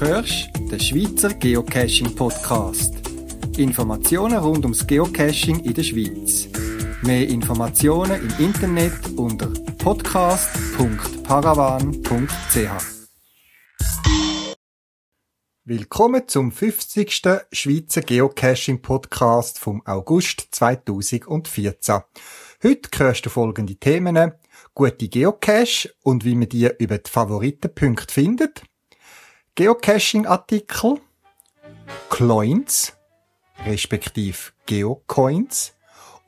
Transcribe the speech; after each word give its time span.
hörst 0.00 0.50
den 0.54 0.78
Schweizer 0.78 1.34
Geocaching 1.34 2.14
Podcast. 2.14 2.94
Informationen 3.56 4.38
rund 4.38 4.64
ums 4.64 4.86
Geocaching 4.86 5.64
in 5.64 5.74
der 5.74 5.82
Schweiz. 5.82 6.46
Mehr 7.02 7.28
Informationen 7.28 8.20
im 8.20 8.32
Internet 8.44 8.92
unter 9.16 9.48
podcast.paravan.ch. 9.78 12.68
Willkommen 15.64 16.28
zum 16.28 16.52
50. 16.52 17.22
Schweizer 17.50 18.02
Geocaching 18.02 18.80
Podcast 18.80 19.58
vom 19.58 19.82
August 19.84 20.46
2014. 20.52 22.02
Heute 22.62 22.98
hörst 22.98 23.26
du 23.26 23.30
folgende 23.30 23.74
Themen. 23.74 24.30
Gute 24.74 25.08
Geocache 25.08 25.90
und 26.04 26.24
wie 26.24 26.36
man 26.36 26.48
die 26.48 26.70
über 26.78 26.98
die 26.98 27.10
Favoritenpunkte 27.10 28.14
findet. 28.14 28.62
Geocaching-Artikel, 29.58 31.00
Coins, 32.08 32.92
respektive 33.66 34.52
Geocoins 34.66 35.74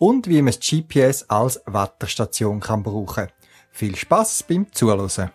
und 0.01 0.27
wie 0.27 0.43
man 0.43 0.53
das 0.53 0.59
GPS 0.59 1.31
als 1.31 1.63
Wetterstation 1.65 2.59
kann 2.59 2.83
brauchen. 2.83 3.29
Viel 3.71 3.95
Spaß 3.95 4.43
beim 4.49 4.73
Zuhören. 4.73 5.31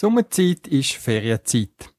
Sommerzeit 0.00 0.68
ist 0.68 0.92
Ferienzeit. 0.92 1.92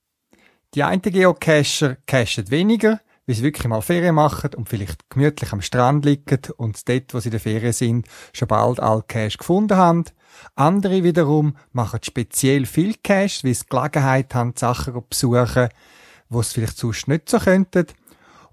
Die 0.73 0.83
einen 0.83 1.01
Geocacher 1.01 1.97
cachen 2.07 2.49
weniger, 2.49 3.01
weil 3.27 3.35
sie 3.35 3.43
wirklich 3.43 3.67
mal 3.67 3.81
Ferien 3.81 4.15
machen 4.15 4.51
und 4.55 4.69
vielleicht 4.69 5.09
gemütlich 5.09 5.51
am 5.51 5.61
Strand 5.61 6.05
liegen 6.05 6.39
und 6.55 6.87
dort, 6.87 7.13
wo 7.13 7.19
sie 7.19 7.27
in 7.27 7.31
der 7.31 7.41
Ferien 7.41 7.73
sind, 7.73 8.07
schon 8.31 8.47
bald 8.47 8.79
alle 8.79 9.03
Cache 9.05 9.37
gefunden 9.37 9.75
haben. 9.75 10.05
Andere 10.55 11.03
wiederum 11.03 11.57
machen 11.73 11.99
speziell 12.01 12.65
viel 12.65 12.95
Cache, 13.03 13.43
weil 13.43 13.53
sie 13.53 13.65
Gelegenheit 13.69 14.33
haben, 14.33 14.53
Sachen 14.55 14.93
zu 14.93 15.01
besuchen, 15.01 15.67
wo 16.29 16.41
sie 16.41 16.53
vielleicht 16.53 16.77
sonst 16.77 17.09
nicht 17.09 17.27
so 17.27 17.37
könnten. 17.37 17.87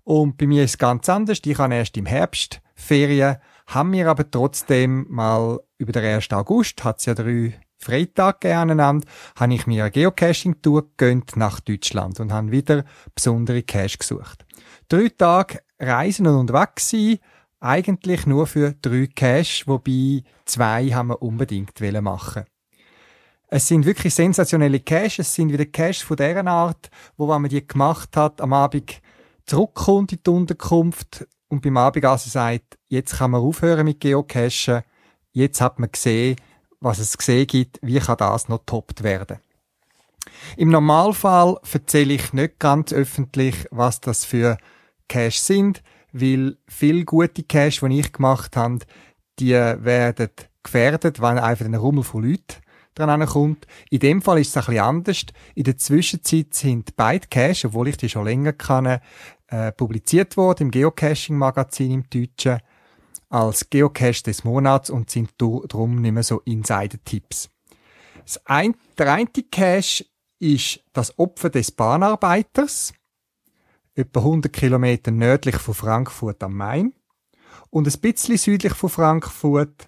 Und 0.02 0.38
bei 0.38 0.48
mir 0.48 0.64
ist 0.64 0.72
es 0.72 0.78
ganz 0.78 1.08
anders. 1.08 1.38
Ich 1.46 1.56
habe 1.56 1.72
erst 1.72 1.96
im 1.96 2.06
Herbst 2.06 2.60
Ferien, 2.74 3.36
haben 3.68 3.90
mir 3.90 4.10
aber 4.10 4.28
trotzdem 4.28 5.06
mal 5.08 5.60
über 5.78 5.92
den 5.92 6.04
1. 6.04 6.32
August, 6.32 6.82
hat 6.82 6.98
es 6.98 7.06
ja 7.06 7.14
drei 7.14 7.54
Freitag 7.78 8.44
aneinander, 8.44 9.06
habe 9.38 9.54
ich 9.54 9.66
mir 9.66 9.84
eine 9.84 9.90
Geocaching-Tour 9.90 10.90
gegönnt 10.96 11.36
nach 11.36 11.60
Deutschland 11.60 12.20
und 12.20 12.32
habe 12.32 12.50
wieder 12.50 12.84
besondere 13.14 13.62
Cache 13.62 13.98
gesucht. 13.98 14.44
Drei 14.88 15.08
Tage 15.08 15.60
reisen 15.78 16.26
und 16.26 16.36
unterwegs 16.36 16.90
sein, 16.90 17.18
eigentlich 17.60 18.26
nur 18.26 18.46
für 18.46 18.72
drei 18.80 19.08
Cache, 19.14 19.64
wobei 19.66 20.22
zwei 20.44 20.88
haben 20.90 21.08
wir 21.08 21.22
unbedingt 21.22 21.80
machen 22.02 22.44
es 23.48 23.68
sind 23.68 23.86
wirklich 23.86 24.14
sensationelle 24.14 24.80
Caches. 24.80 25.20
Es 25.20 25.34
sind 25.34 25.52
wieder 25.52 25.66
Caches 25.66 26.02
von 26.02 26.16
dieser 26.16 26.46
Art, 26.46 26.90
wo, 27.16 27.28
wenn 27.28 27.42
man 27.42 27.50
die 27.50 27.66
gemacht 27.66 28.16
hat, 28.16 28.40
am 28.40 28.52
Abend 28.52 29.00
zurückkommt 29.44 30.12
in 30.12 30.18
die 30.24 30.30
Unterkunft 30.30 31.26
und 31.48 31.62
beim 31.62 31.76
Abendessen 31.76 32.30
sagt, 32.30 32.78
jetzt 32.88 33.18
kann 33.18 33.30
man 33.30 33.42
aufhören 33.42 33.84
mit 33.84 34.00
Geocachen. 34.00 34.82
Jetzt 35.32 35.60
hat 35.60 35.78
man 35.78 35.92
gesehen, 35.92 36.36
was 36.86 37.00
es 37.00 37.18
gesehen 37.18 37.48
gibt, 37.48 37.80
wie 37.82 37.98
kann 37.98 38.16
das 38.16 38.48
noch 38.48 38.62
toppt 38.64 39.02
werden. 39.02 39.38
Im 40.56 40.70
Normalfall 40.70 41.58
erzähle 41.72 42.14
ich 42.14 42.32
nicht 42.32 42.60
ganz 42.60 42.92
öffentlich, 42.92 43.66
was 43.70 44.00
das 44.00 44.24
für 44.24 44.56
Cash 45.08 45.38
sind, 45.38 45.82
weil 46.12 46.56
viele 46.68 47.04
gute 47.04 47.42
Cash, 47.42 47.80
die 47.80 48.00
ich 48.00 48.12
gemacht 48.12 48.56
habe, 48.56 48.78
die 49.40 49.52
werden 49.52 50.30
gefährdet, 50.62 51.20
wenn 51.20 51.38
einfach 51.38 51.64
ein 51.64 51.74
Rummel 51.74 52.04
von 52.04 52.22
Leuten 52.22 52.62
dran 52.94 53.26
kommt. 53.26 53.66
In 53.90 54.00
dem 54.00 54.22
Fall 54.22 54.38
ist 54.38 54.50
es 54.50 54.56
ein 54.56 54.64
bisschen 54.66 54.84
anders. 54.84 55.26
In 55.54 55.64
der 55.64 55.76
Zwischenzeit 55.76 56.54
sind 56.54 56.96
beide 56.96 57.26
Cache, 57.26 57.66
obwohl 57.66 57.88
ich 57.88 57.96
die 57.96 58.08
schon 58.08 58.24
länger 58.24 58.52
kenne, 58.52 59.00
äh, 59.48 59.72
publiziert 59.72 60.36
worden 60.36 60.64
im 60.64 60.70
Geocaching-Magazin 60.70 61.90
im 61.90 62.10
Deutschen 62.10 62.60
als 63.28 63.68
Geocache 63.70 64.22
des 64.22 64.44
Monats 64.44 64.90
und 64.90 65.10
sind 65.10 65.30
darum 65.38 66.00
nicht 66.00 66.12
mehr 66.12 66.22
so 66.22 66.40
Insider-Tipps. 66.40 67.50
Ein, 68.44 68.74
der 68.98 69.12
eine 69.12 69.28
Cache 69.50 70.06
ist 70.38 70.80
das 70.92 71.18
Opfer 71.18 71.50
des 71.50 71.70
Bahnarbeiters, 71.70 72.92
etwa 73.94 74.20
100 74.20 74.52
Kilometer 74.52 75.10
nördlich 75.10 75.56
von 75.56 75.74
Frankfurt 75.74 76.42
am 76.42 76.54
Main. 76.54 76.92
Und 77.70 77.86
ein 77.86 78.00
bisschen 78.00 78.36
südlich 78.36 78.74
von 78.74 78.90
Frankfurt 78.90 79.86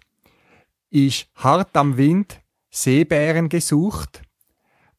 ist 0.90 1.28
hart 1.34 1.76
am 1.76 1.96
Wind 1.96 2.40
Seebären 2.70 3.48
gesucht. 3.48 4.22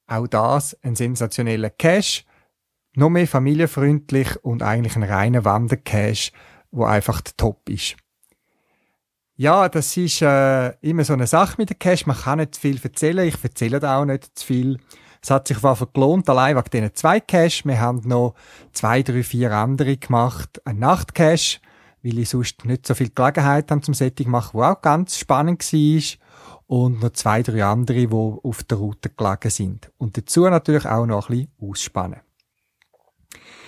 Auch 0.07 0.28
das 0.28 0.78
ein 0.81 0.95
sensationeller 0.95 1.69
Cache, 1.69 2.23
noch 2.95 3.09
mehr 3.09 3.28
familienfreundlich 3.28 4.44
und 4.44 4.63
eigentlich 4.63 4.95
ein 4.95 5.03
reiner 5.03 5.45
Wandercache, 5.45 6.31
wo 6.72 6.85
einfach 6.85 7.22
top 7.38 7.69
ist. 7.69 7.95
Ja, 9.39 9.69
das 9.69 9.95
ist 9.95 10.22
äh, 10.22 10.72
immer 10.81 11.05
so 11.05 11.13
eine 11.13 11.25
Sache 11.25 11.55
mit 11.59 11.69
dem 11.69 11.79
Cash. 11.79 12.05
Man 12.05 12.17
kann 12.17 12.39
nicht 12.39 12.57
viel 12.57 12.77
erzählen. 12.83 13.25
Ich 13.25 13.41
erzähle 13.41 13.79
da 13.79 13.97
auch 13.97 14.03
nicht 14.03 14.38
zu 14.38 14.45
viel. 14.45 14.79
Es 15.23 15.31
hat 15.31 15.47
sich 15.47 15.63
einfach 15.63 15.94
gelohnt, 15.94 16.27
allein 16.27 16.57
wegen 16.57 16.69
diesen 16.69 16.94
zwei 16.94 17.22
Cash. 17.22 17.63
Wir 17.63 17.79
haben 17.79 18.01
noch 18.05 18.35
zwei, 18.73 19.01
drei, 19.01 19.23
vier 19.23 19.53
andere 19.53 19.95
gemacht. 19.95 20.61
Ein 20.66 20.79
Nachtcash, 20.79 21.61
weil 22.03 22.19
ich 22.19 22.28
sonst 22.28 22.66
nicht 22.66 22.85
so 22.85 22.94
viel 22.94 23.11
Gelegenheit 23.11 23.72
habe 23.72 23.79
zum 23.79 23.94
Setting 23.94 24.29
machen, 24.29 24.59
wo 24.59 24.63
auch 24.63 24.81
ganz 24.81 25.17
spannend 25.17 25.63
war. 25.72 26.03
Und 26.67 27.01
noch 27.01 27.11
zwei, 27.11 27.41
drei 27.41 27.63
andere, 27.63 28.07
die 28.07 28.13
auf 28.13 28.63
der 28.63 28.78
Route 28.78 29.09
gelegen 29.09 29.49
sind. 29.49 29.89
Und 29.97 30.17
dazu 30.17 30.49
natürlich 30.49 30.85
auch 30.85 31.05
noch 31.05 31.29
ein 31.29 31.38
bisschen 31.38 31.51
ausspannen. 31.61 32.19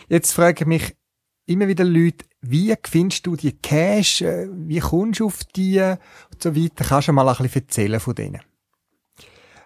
Jetzt 0.10 0.34
frage 0.34 0.64
ich 0.64 0.68
mich 0.68 0.98
immer 1.46 1.70
wieder 1.70 1.86
Leute, 1.86 2.26
wie 2.42 2.76
findest 2.84 3.26
du 3.28 3.36
die 3.36 3.54
Cash, 3.54 4.22
äh, 4.22 4.48
wie 4.52 4.80
kommst 4.80 5.20
du 5.20 5.28
auf 5.28 5.44
die 5.56 5.80
und 5.80 6.42
so 6.42 6.56
weiter. 6.56 6.86
Kannst 6.86 7.08
du 7.08 7.14
mal 7.14 7.28
ein 7.28 7.36
bisschen 7.38 7.62
erzählen 7.62 8.00
von 8.00 8.16
denen? 8.16 8.42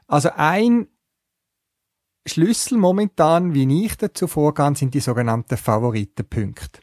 Also 0.08 0.30
ein 0.36 0.88
Schlüssel 2.28 2.78
momentan, 2.78 3.54
wie 3.54 3.86
ich 3.86 3.98
dazu 3.98 4.28
vorgehe, 4.28 4.76
sind 4.76 4.94
die 4.94 5.00
sogenannten 5.00 5.58
Favoritenpunkte. 5.58 6.82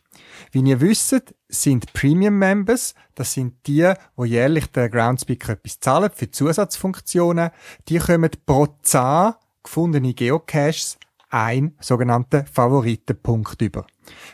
Wie 0.50 0.60
ihr 0.60 0.80
wisst, 0.80 1.34
sind 1.48 1.92
Premium 1.92 2.38
Members, 2.38 2.94
das 3.14 3.32
sind 3.32 3.66
die, 3.66 3.92
wo 4.16 4.24
jährlich 4.24 4.66
der 4.68 4.88
Groundspeaker 4.88 5.54
etwas 5.54 5.80
zahlen 5.80 6.10
für 6.14 6.30
Zusatzfunktionen, 6.30 7.50
die 7.88 7.98
kommen 7.98 8.30
pro 8.46 8.68
Zahl 8.82 9.36
gefundene 9.62 10.14
Geocaches 10.14 10.98
ein 11.30 11.74
sogenannten 11.80 12.46
Favoritenpunkt 12.46 13.60
über. 13.62 13.86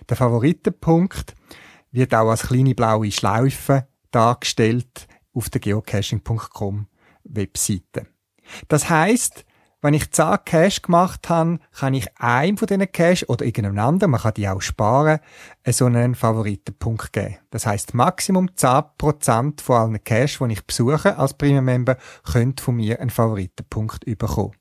Der 0.09 0.17
Favoritenpunkt 0.17 1.35
wird 1.91 2.15
auch 2.15 2.31
als 2.31 2.49
kleine 2.49 2.75
blaue 2.75 3.11
Schlaufe 3.11 3.87
dargestellt 4.11 5.07
auf 5.33 5.51
der 5.51 5.61
geocaching.com 5.61 6.87
Webseite. 7.25 8.07
Das 8.69 8.89
heißt, 8.89 9.45
wenn 9.81 9.95
ich 9.95 10.11
10 10.11 10.39
Cache 10.45 10.81
gemacht 10.81 11.29
habe, 11.29 11.61
kann 11.73 11.95
ich 11.95 12.09
einem 12.19 12.57
von 12.59 12.67
diesen 12.67 12.91
Cache 12.91 13.27
oder 13.29 13.45
irgendeinem 13.45 13.79
anderen, 13.79 14.11
man 14.11 14.21
kann 14.21 14.35
die 14.35 14.49
auch 14.49 14.61
sparen, 14.61 15.21
so 15.65 15.85
einen 15.85 16.17
Favoritenpunkt 16.17 17.13
geben. 17.13 17.37
Das 17.51 17.65
heißt, 17.65 17.95
Maximum 17.95 18.49
10% 18.49 19.61
von 19.61 19.77
allen 19.77 20.03
Cache, 20.03 20.49
die 20.49 20.55
ich 20.55 20.67
besuche 20.67 21.17
als 21.17 21.35
Premium-Member, 21.35 21.97
können 22.25 22.57
von 22.59 22.75
mir 22.75 23.01
einen 23.01 23.11
Favoritenpunkt 23.11 24.05
bekommen. 24.05 24.57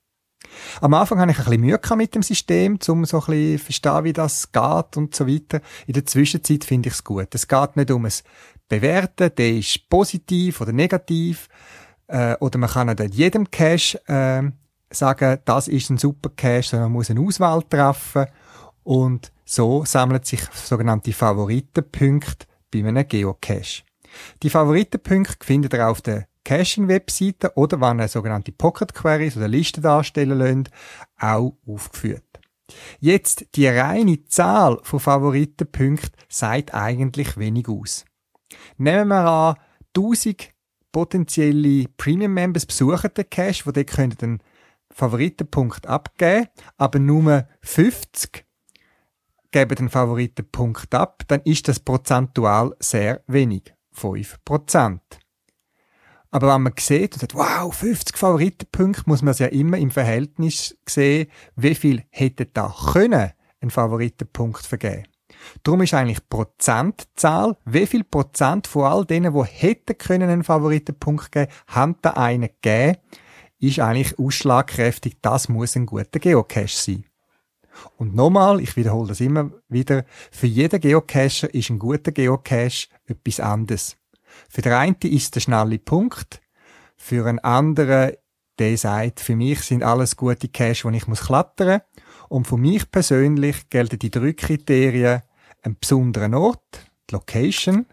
Am 0.82 0.94
Anfang 0.94 1.20
hatte 1.20 1.32
ich 1.32 1.40
ein 1.40 1.46
bisschen 1.46 1.62
Mühe 1.62 1.80
mit 1.96 2.16
dem 2.16 2.24
System, 2.24 2.80
um 2.88 3.06
so 3.06 3.20
ein 3.20 3.26
bisschen 3.26 3.60
verstehen, 3.60 4.04
wie 4.04 4.14
das 4.14 4.52
geht 4.52 4.98
und 4.98 5.16
so 5.16 5.28
weiter. 5.28 5.62
In 5.86 5.94
der 5.94 6.06
Zwischenzeit 6.06 6.64
finde 6.64 6.90
ich 6.90 6.96
es 6.96 7.04
gut. 7.04 7.34
Es 7.34 7.48
geht 7.48 7.76
nicht 7.76 7.92
um 7.92 8.06
es 8.06 8.24
Bewerten, 8.70 9.32
der 9.36 9.52
ist 9.52 9.90
positiv 9.90 10.62
oder 10.62 10.74
negativ, 10.74 11.48
äh, 12.08 12.36
oder 12.40 12.58
man 12.58 12.70
kann 12.70 12.88
nicht 12.88 13.14
jedem 13.14 13.50
Cache 13.50 14.00
äh, 14.08 14.44
sagen, 14.90 15.40
das 15.46 15.68
ist 15.68 15.90
ein 15.90 15.98
super 15.98 16.30
Cache, 16.36 16.64
sondern 16.64 16.92
man 16.92 17.00
muss 17.00 17.10
eine 17.10 17.22
Auswahl 17.22 17.64
treffen 17.64 18.28
und 18.84 19.32
so 19.46 19.86
sammeln 19.86 20.24
sich 20.24 20.42
sogenannte 20.54 21.14
Favoritenpunkte 21.14 22.48
bei 22.72 22.80
einem 22.80 23.08
Geocache. 23.08 23.84
Die 24.44 24.50
Favoritenpunkte 24.50 25.46
findet 25.46 25.74
ihr 25.74 25.88
auf 25.88 26.02
der 26.02 26.28
Caching-Webseiten 26.48 27.50
oder 27.56 27.82
wenn 27.82 28.00
ihr 28.00 28.08
sogenannte 28.08 28.54
Pocket 28.54 28.94
Queries 28.94 29.36
oder 29.36 29.50
Listen 29.50 29.82
darstellen 29.82 30.38
lasst, 30.40 30.72
auch 31.20 31.58
aufgeführt. 31.68 32.24
Jetzt, 33.02 33.48
die 33.56 33.68
reine 33.68 34.24
Zahl 34.24 34.80
von 34.84 35.02
Favoritenpunkten 35.02 36.12
sagt 36.30 36.74
eigentlich 36.74 37.36
wenig 37.36 37.68
aus. 37.68 38.06
Nehmen 38.78 39.10
wir 39.10 39.26
an, 39.26 39.56
1000 39.94 40.52
potenzielle 40.94 41.90
Premium-Members 41.98 42.66
besuchen 42.66 43.12
den 43.14 43.30
Cache, 43.30 43.66
wo 43.66 43.72
die 43.72 43.84
können 43.84 44.18
den 44.18 44.44
Favoritenpunkt 44.90 45.86
abgeben, 45.86 46.48
aber 46.78 47.00
nur 47.00 47.46
50 47.62 48.46
geben 49.52 49.76
den 49.76 49.90
Favoritenpunkt 49.90 50.96
ab, 50.96 51.24
dann 51.28 51.42
ist 51.42 51.68
das 51.68 51.82
prozentual 51.82 52.74
sehr 52.80 53.22
wenig. 53.28 53.74
5%. 53.94 55.00
Aber 56.38 56.54
wenn 56.54 56.62
man 56.62 56.74
sieht 56.78 57.14
und 57.14 57.22
sagt, 57.22 57.34
wow, 57.34 57.74
50 57.74 58.16
Favoritenpunkte, 58.16 59.02
muss 59.08 59.24
man 59.24 59.32
es 59.32 59.40
ja 59.40 59.48
immer 59.48 59.80
im 59.80 59.90
Verhältnis 59.90 60.78
sehen, 60.88 61.32
wie 61.56 61.74
viel 61.74 62.04
hätte 62.12 62.46
da 62.46 62.72
können 62.92 63.32
einen 63.60 63.72
Favoritenpunkt 63.72 64.64
vergeben. 64.64 65.06
Darum 65.64 65.82
ist 65.82 65.96
eigentlich 65.96 66.30
Prozentzahl, 66.30 67.58
wie 67.66 67.88
viel 67.88 68.04
Prozent 68.04 68.68
von 68.68 68.84
all 68.84 69.04
denen, 69.04 69.34
die 69.34 69.44
hätten 69.46 69.98
können 69.98 70.30
einen 70.30 70.44
Favoritenpunkt 70.44 71.32
geben, 71.32 71.52
haben 71.66 71.96
da 72.04 72.12
einen 72.12 72.50
gegeben, 72.62 73.00
ist 73.58 73.80
eigentlich 73.80 74.20
ausschlagkräftig. 74.20 75.18
Das 75.24 75.50
muss 75.50 75.76
ein 75.76 75.88
guter 75.88 76.20
Geocache 76.20 76.68
sein. 76.68 77.04
Und 77.98 78.14
nochmal, 78.14 78.62
ich 78.62 78.76
wiederhole 78.76 79.08
das 79.08 79.22
immer 79.22 79.50
wieder, 79.70 80.06
für 80.30 80.46
jeden 80.46 80.82
Geocacher 80.82 81.52
ist 81.52 81.72
ein 81.72 81.80
guter 81.80 82.12
Geocache 82.12 82.90
etwas 83.08 83.40
anderes. 83.40 83.98
Für 84.50 84.62
den 84.62 84.74
einen 84.74 84.96
ist 85.02 85.36
der 85.36 85.42
schnelle 85.42 85.80
Punkt, 85.80 86.42
für 86.96 87.26
einen 87.28 87.40
anderen, 87.40 88.14
der 88.60 88.78
sagt, 88.78 89.20
für 89.20 89.36
mich 89.36 89.62
sind 89.62 89.84
alles 89.84 90.16
gute 90.16 90.48
Caches, 90.48 90.84
wo 90.84 90.90
ich 90.90 91.08
muss 91.08 91.26
klettern. 91.26 91.82
Und 92.30 92.48
für 92.48 92.58
mich 92.58 92.90
persönlich 92.90 93.70
gelten 93.70 94.00
die 94.00 94.10
drei 94.10 94.34
Kriterien, 94.34 95.22
ein 95.62 95.78
besonderer 95.80 96.36
Ort, 96.38 96.92
die 97.10 97.16
Location, 97.16 97.86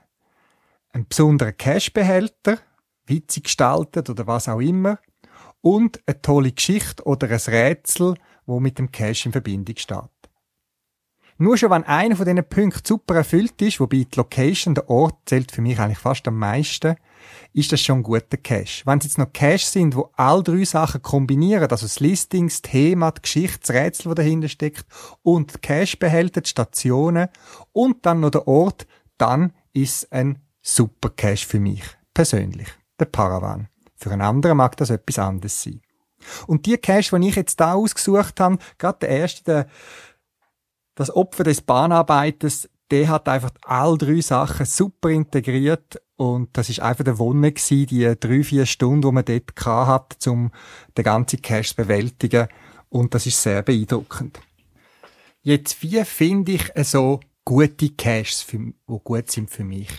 ein 0.92 1.06
besonderer 1.06 1.52
Cache-Behälter, 1.52 2.58
witzig 3.06 3.44
gestaltet 3.44 4.08
oder 4.10 4.26
was 4.26 4.48
auch 4.48 4.60
immer, 4.60 4.98
und 5.60 6.00
eine 6.06 6.20
tolle 6.20 6.52
Geschichte 6.52 7.04
oder 7.04 7.28
ein 7.28 7.36
Rätsel, 7.36 8.14
wo 8.46 8.60
mit 8.60 8.78
dem 8.78 8.90
Cache 8.90 9.26
in 9.26 9.32
Verbindung 9.32 9.76
steht. 9.76 10.13
Nur 11.36 11.56
schon, 11.56 11.70
wenn 11.70 11.82
einer 11.84 12.14
von 12.14 12.26
diesen 12.26 12.48
Punkten 12.48 12.86
super 12.86 13.16
erfüllt 13.16 13.60
ist, 13.60 13.80
wobei 13.80 14.06
die 14.10 14.16
Location, 14.16 14.74
der 14.74 14.88
Ort, 14.88 15.16
zählt 15.26 15.50
für 15.50 15.62
mich 15.62 15.78
eigentlich 15.80 15.98
fast 15.98 16.28
am 16.28 16.38
meisten, 16.38 16.94
ist 17.52 17.72
das 17.72 17.80
schon 17.80 17.98
ein 17.98 18.02
guter 18.04 18.36
Cache. 18.36 18.82
Wenn 18.84 18.98
es 18.98 19.04
jetzt 19.04 19.18
noch 19.18 19.32
Cache 19.32 19.66
sind, 19.66 19.96
wo 19.96 20.10
all 20.16 20.44
drei 20.44 20.64
Sachen 20.64 21.02
kombinieren, 21.02 21.68
also 21.68 21.86
das 21.86 21.98
Listing, 21.98 22.48
das 22.48 22.62
Thema, 22.62 23.10
die 23.10 23.22
Geschichte, 23.22 23.58
das 23.60 23.70
Rätsel, 23.70 24.14
das 24.14 24.14
dahinter 24.16 24.48
steckt 24.48 24.86
und 25.22 25.54
die 25.54 25.58
Cache-Behälter, 25.58 26.42
die 26.42 26.50
Stationen 26.50 27.28
und 27.72 28.06
dann 28.06 28.20
noch 28.20 28.30
der 28.30 28.46
Ort, 28.46 28.86
dann 29.18 29.52
ist 29.72 30.12
ein 30.12 30.38
super 30.62 31.10
Cache 31.10 31.46
für 31.46 31.58
mich, 31.58 31.82
persönlich, 32.12 32.68
der 33.00 33.06
Paravan. 33.06 33.68
Für 33.96 34.12
einen 34.12 34.22
anderen 34.22 34.56
mag 34.56 34.76
das 34.76 34.90
etwas 34.90 35.18
anderes 35.18 35.62
sein. 35.62 35.80
Und 36.46 36.66
die 36.66 36.76
Cache, 36.78 37.18
die 37.18 37.28
ich 37.28 37.36
jetzt 37.36 37.60
da 37.60 37.74
ausgesucht 37.74 38.40
habe, 38.40 38.58
gerade 38.78 38.98
der 39.00 39.08
erste, 39.10 39.44
der 39.44 39.66
das 40.94 41.14
Opfer 41.14 41.44
des 41.44 41.62
Bahnarbeiters, 41.62 42.68
der 42.90 43.08
hat 43.08 43.28
einfach 43.28 43.50
all 43.62 43.98
drei 43.98 44.20
Sachen 44.20 44.66
super 44.66 45.10
integriert 45.10 46.00
und 46.16 46.56
das 46.56 46.68
ist 46.68 46.80
einfach 46.80 47.04
der 47.04 47.18
Wonne 47.18 47.52
gewesen, 47.52 47.86
die 47.86 48.14
drei, 48.18 48.44
vier 48.44 48.66
Stunden, 48.66 49.02
die 49.02 49.12
man 49.12 49.24
dort 49.24 49.66
hat, 49.66 50.26
um 50.26 50.52
den 50.96 51.04
ganzen 51.04 51.42
Cache 51.42 51.70
zu 51.70 51.76
bewältigen 51.76 52.48
und 52.88 53.14
das 53.14 53.26
ist 53.26 53.42
sehr 53.42 53.62
beeindruckend. 53.62 54.40
Jetzt, 55.42 55.82
wie 55.82 56.04
finde 56.04 56.52
ich 56.52 56.72
so 56.84 57.20
gute 57.44 57.90
Caches, 57.90 58.46
die 58.50 58.74
gut 58.86 59.30
sind 59.30 59.50
für 59.50 59.64
mich? 59.64 59.90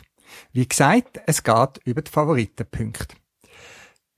Wie 0.54 0.68
gesagt, 0.68 1.20
es 1.26 1.44
geht 1.44 1.80
über 1.84 2.02
die 2.02 2.12
Favoritenpunkte. 2.12 3.16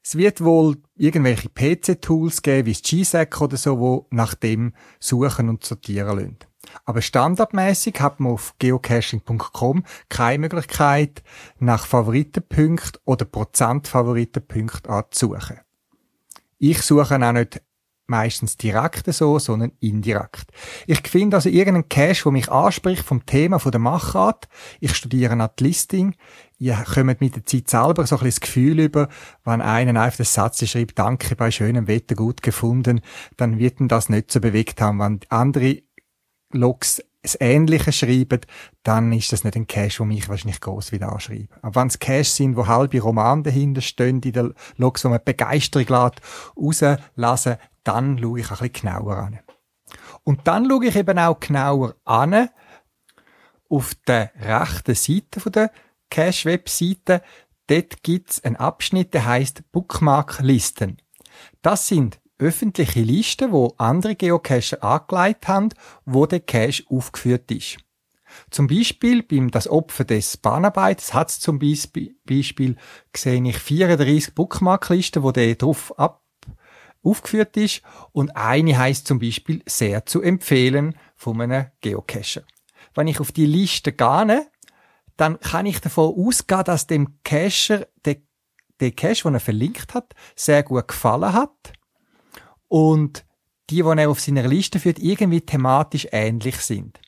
Es 0.04 0.16
wird 0.16 0.42
wohl 0.42 0.78
irgendwelche 0.96 1.50
PC-Tools 1.50 2.42
geben, 2.42 2.68
wie 2.68 2.72
das 2.72 2.82
GSAC 2.82 3.42
oder 3.42 3.58
so, 3.58 3.78
wo 3.78 4.08
nach 4.10 4.36
dem 4.36 4.74
suchen 5.00 5.50
und 5.50 5.66
sortieren 5.66 6.18
lassen. 6.18 6.38
Aber 6.86 7.02
standardmäßig 7.02 8.00
hat 8.00 8.20
man 8.20 8.34
auf 8.34 8.54
geocaching.com 8.60 9.84
keine 10.10 10.40
Möglichkeit, 10.40 11.24
nach 11.60 11.86
Favoritenpunkten 11.86 13.02
oder 13.06 13.26
Prozent 13.26 13.88
Favoritenpunkten 13.88 14.92
anzusuchen. 14.92 15.60
Ich 16.60 16.82
suche 16.82 17.16
auch 17.16 17.32
nicht 17.34 17.62
meistens 18.08 18.58
direkt 18.58 19.14
so, 19.14 19.38
sondern 19.38 19.74
indirekt. 19.80 20.46
Ich 20.88 21.06
finde 21.08 21.38
also 21.38 21.50
irgendeinen 21.50 21.90
Cache, 21.90 22.24
der 22.24 22.32
mich 22.32 22.50
anspricht 22.50 23.04
vom 23.04 23.26
Thema, 23.26 23.58
der 23.60 23.80
Machart. 23.80 24.48
Ich 24.80 24.96
studiere 24.96 25.36
nach 25.36 25.52
Listing. 25.60 26.16
Ihr 26.58 26.84
kommt 26.92 27.22
mit 27.22 27.36
der 27.36 27.46
Zeit 27.46 27.70
selber 27.70 28.08
so 28.08 28.16
ein 28.16 28.24
bisschen 28.24 28.28
das 28.28 28.40
Gefühl 28.40 28.80
über, 28.80 29.10
wenn 29.44 29.62
einer 29.62 30.02
einfach 30.02 30.18
den 30.18 30.26
Satz 30.26 30.66
schreibt, 30.68 30.98
danke 30.98 31.36
bei 31.36 31.52
schönem 31.52 31.88
Wetter 31.88 32.16
gut 32.16 32.42
gefunden, 32.42 33.02
dann 33.36 33.60
wird 33.60 33.80
ihn 33.80 33.88
das 33.88 34.10
nicht 34.10 34.32
so 34.32 34.40
bewegt 34.40 34.82
haben. 34.82 35.00
Wenn 35.00 35.20
andere 35.30 35.84
Logs 36.52 37.02
das 37.22 37.38
Ähnliche 37.42 37.92
schreiben, 37.92 38.42
dann 38.84 39.12
ist 39.12 39.34
das 39.34 39.44
nicht 39.44 39.56
ein 39.56 39.68
Cache, 39.68 40.00
wo 40.00 40.06
mich 40.06 40.30
wahrscheinlich 40.30 40.62
groß 40.62 40.92
wieder 40.92 41.12
anschreibt. 41.12 41.50
Aber 41.62 41.82
wenn 41.82 41.88
es 41.88 42.00
Cache 42.00 42.24
sind, 42.24 42.56
wo 42.56 42.68
halbe 42.68 43.02
Romane 43.02 43.44
dahinter 43.44 43.82
stehen, 43.82 44.22
in 44.22 44.32
den 44.32 44.54
Logs, 44.78 45.04
wo 45.04 45.10
man 45.10 45.20
Begeisterung 45.24 45.88
lässt, 45.88 46.22
rauslassen, 46.56 47.58
dann 47.84 48.18
schaue 48.18 48.40
ich 48.40 48.50
ein 48.50 48.58
bisschen 48.58 48.74
genauer 48.74 49.18
an. 49.18 49.40
Und 50.24 50.48
dann 50.48 50.70
schaue 50.70 50.86
ich 50.86 50.96
eben 50.96 51.20
auch 51.20 51.40
genauer 51.40 51.96
an, 52.06 52.50
auf 53.70 53.96
der 54.08 54.32
rechten 54.40 54.96
Seite 54.96 55.52
der 55.52 55.72
Cache-Webseite, 56.10 57.22
dort 57.68 58.04
gibt's 58.04 58.42
einen 58.44 58.56
Abschnitt, 58.56 59.14
der 59.14 59.26
heißt 59.26 59.70
Bookmark-Listen. 59.72 60.98
Das 61.62 61.88
sind 61.88 62.20
öffentliche 62.40 63.02
Listen, 63.02 63.52
wo 63.52 63.74
andere 63.78 64.16
Geocacher 64.16 64.84
angelegt 64.84 65.48
haben, 65.48 65.70
wo 66.06 66.26
der 66.26 66.40
Cache 66.40 66.84
aufgeführt 66.90 67.52
ist. 67.52 67.78
Zum 68.52 68.68
Beispiel 68.68 69.24
beim 69.24 69.52
das 69.52 69.68
Opfer 69.68 70.04
des 70.04 70.38
Bahnarbeits 70.38 71.14
hat 71.14 71.30
es 71.30 71.40
zum 71.40 71.60
Beispiel, 71.60 72.16
Beispiel 72.26 72.76
gesehen 73.14 73.46
ich 73.46 73.58
34 73.58 74.36
Bookmarklisten, 74.36 75.24
wo 75.24 75.32
der 75.32 75.56
drauf 75.56 75.98
ab 75.98 76.24
aufgeführt 77.04 77.56
ist 77.56 77.82
und 78.12 78.36
eine 78.36 78.78
heißt 78.78 79.08
zum 79.08 79.20
Beispiel 79.20 79.64
sehr 79.66 80.06
zu 80.06 80.22
empfehlen 80.22 80.96
von 81.16 81.40
einem 81.40 81.68
Geocacher. 81.80 82.42
Wenn 82.96 83.08
ich 83.08 83.20
auf 83.20 83.32
die 83.32 83.46
Liste 83.46 83.94
gehe, 83.94 84.48
dann 85.16 85.40
kann 85.40 85.66
ich 85.66 85.80
davon 85.80 86.14
ausgehen, 86.18 86.66
dass 86.66 86.88
dem 86.88 87.20
Cacher 87.24 87.88
der, 88.04 88.18
der 88.82 88.92
Cache, 88.92 89.24
den 89.24 89.36
er 89.36 89.40
verlinkt 89.40 89.94
hat, 89.94 90.14
sehr 90.36 90.64
gut 90.64 90.88
gefallen 90.88 91.34
hat 91.34 91.74
und 92.68 93.26
die, 93.70 93.84
die 93.84 93.90
er 93.90 94.10
auf 94.10 94.20
seiner 94.20 94.48
Liste 94.48 94.80
führt, 94.80 95.00
irgendwie 95.00 95.42
thematisch 95.42 96.08
ähnlich 96.12 96.58
sind. 96.58 97.00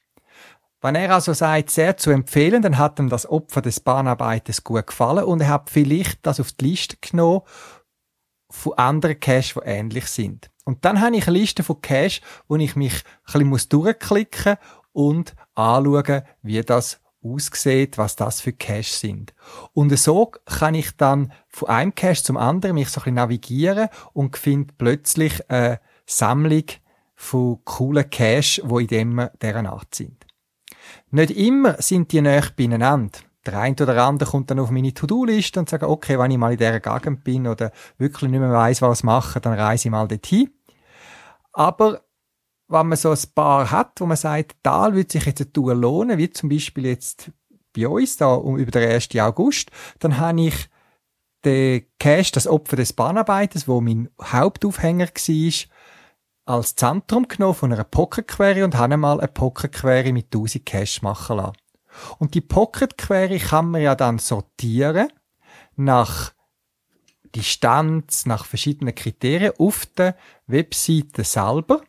Wenn 0.81 0.95
er 0.95 1.13
also 1.13 1.33
sagt, 1.33 1.71
sehr 1.71 1.97
zu 1.97 2.09
empfehlen, 2.09 2.61
dann 2.61 2.77
hat 2.77 2.99
ihm 2.99 3.09
das 3.09 3.29
Opfer 3.29 3.61
des 3.61 3.81
Bahnarbeiters 3.81 4.63
gut 4.63 4.87
gefallen 4.87 5.25
und 5.25 5.41
er 5.41 5.49
hat 5.49 5.69
vielleicht 5.69 6.25
das 6.25 6.39
auf 6.39 6.53
die 6.53 6.65
Liste 6.65 6.97
genommen 7.01 7.41
von 8.49 8.73
anderen 8.73 9.19
Caches, 9.19 9.55
die 9.55 9.69
ähnlich 9.69 10.05
sind. 10.05 10.49
Und 10.63 10.85
dann 10.85 11.01
habe 11.01 11.17
ich 11.17 11.27
eine 11.27 11.37
Liste 11.37 11.63
von 11.63 11.81
Caches, 11.81 12.21
wo 12.47 12.55
ich 12.55 12.75
mich 12.75 13.03
ein 13.33 13.49
bisschen 13.49 13.69
durchklicken 13.69 14.57
und 14.93 15.35
anschauen, 15.55 16.21
wie 16.41 16.61
das 16.61 17.01
aussieht, 17.23 17.97
was 17.97 18.15
das 18.15 18.41
für 18.41 18.53
Caches 18.53 18.99
sind. 18.99 19.33
Und 19.73 19.97
so 19.97 20.31
kann 20.45 20.75
ich 20.75 20.95
dann 20.95 21.31
von 21.47 21.69
einem 21.69 21.95
Cache 21.95 22.23
zum 22.23 22.37
anderen 22.37 22.75
mich 22.75 22.89
so 22.89 22.99
ein 22.99 23.03
bisschen 23.03 23.15
navigieren 23.15 23.89
und 24.13 24.37
finde 24.37 24.73
plötzlich 24.77 25.49
eine 25.49 25.79
Sammlung 26.05 26.63
von 27.15 27.59
coolen 27.65 28.09
Caches, 28.09 28.61
die 28.63 28.81
in 28.81 28.87
dem, 28.87 29.29
dieser 29.41 29.69
Art 29.71 29.93
sind. 29.93 30.25
Nicht 31.11 31.31
immer 31.31 31.81
sind 31.81 32.11
die 32.11 32.21
näher 32.21 32.47
beieinander. 32.55 33.19
Der 33.45 33.59
eine 33.59 33.75
oder 33.75 34.03
andere 34.03 34.29
kommt 34.29 34.51
dann 34.51 34.59
auf 34.59 34.69
meine 34.69 34.93
To-Do-Liste 34.93 35.59
und 35.59 35.69
sagt, 35.69 35.83
okay, 35.83 36.19
wenn 36.19 36.31
ich 36.31 36.37
mal 36.37 36.51
in 36.51 36.57
dieser 36.57 36.79
Gegend 36.79 37.23
bin 37.23 37.47
oder 37.47 37.71
wirklich 37.97 38.29
nicht 38.29 38.39
mehr 38.39 38.51
weiss, 38.51 38.81
was 38.81 39.03
machen, 39.03 39.41
dann 39.41 39.53
reise 39.53 39.87
ich 39.87 39.91
mal 39.91 40.07
dorthin. 40.07 40.53
Aber 41.53 42.01
wenn 42.69 42.87
man 42.87 42.97
so 42.97 43.11
ein 43.11 43.19
paar 43.33 43.71
hat, 43.71 43.99
wo 43.99 44.05
man 44.05 44.17
sagt, 44.17 44.57
da 44.63 44.93
würde 44.93 45.11
sich 45.11 45.25
jetzt 45.25 45.41
eine 45.41 45.51
Tour 45.51 45.73
lohnen, 45.73 46.17
wie 46.17 46.29
zum 46.29 46.49
Beispiel 46.49 46.85
jetzt 46.85 47.31
bei 47.75 47.87
uns 47.87 48.17
da 48.17 48.33
um, 48.33 48.57
über 48.57 48.71
den 48.71 48.89
1. 48.89 49.09
August, 49.15 49.71
dann 49.99 50.17
habe 50.17 50.41
ich 50.41 50.69
den 51.43 51.85
Cash, 51.97 52.31
das 52.31 52.47
Opfer 52.47 52.75
des 52.75 52.93
Bahnarbeiters, 52.93 53.67
wo 53.67 53.81
mein 53.81 54.09
Hauptaufhänger 54.21 55.07
war, 55.07 55.53
als 56.45 56.75
Zentrum 56.75 57.27
genommen 57.27 57.55
von 57.55 57.73
einer 57.73 57.83
Pocket 57.83 58.27
Query 58.27 58.63
und 58.63 58.75
habe 58.75 58.97
mal 58.97 59.19
eine 59.19 59.27
Pocket 59.27 59.71
Query 59.71 60.11
mit 60.11 60.25
1000 60.25 60.65
Cash 60.65 61.01
machen 61.01 61.37
lassen. 61.37 61.53
Und 62.17 62.33
die 62.33 62.41
Pocket 62.41 62.97
Query 62.97 63.39
kann 63.39 63.71
man 63.71 63.81
ja 63.81 63.95
dann 63.95 64.19
sortieren 64.19 65.09
nach 65.75 66.33
Distanz, 67.35 68.25
nach 68.25 68.45
verschiedenen 68.45 68.95
Kriterien 68.95 69.53
auf 69.57 69.85
der 69.85 70.15
Webseite 70.47 71.23
selber 71.23 71.81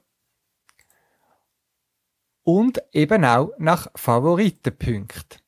und 2.43 2.83
eben 2.93 3.25
auch 3.25 3.51
nach 3.59 3.89
Favoritenpunkten. 3.95 5.41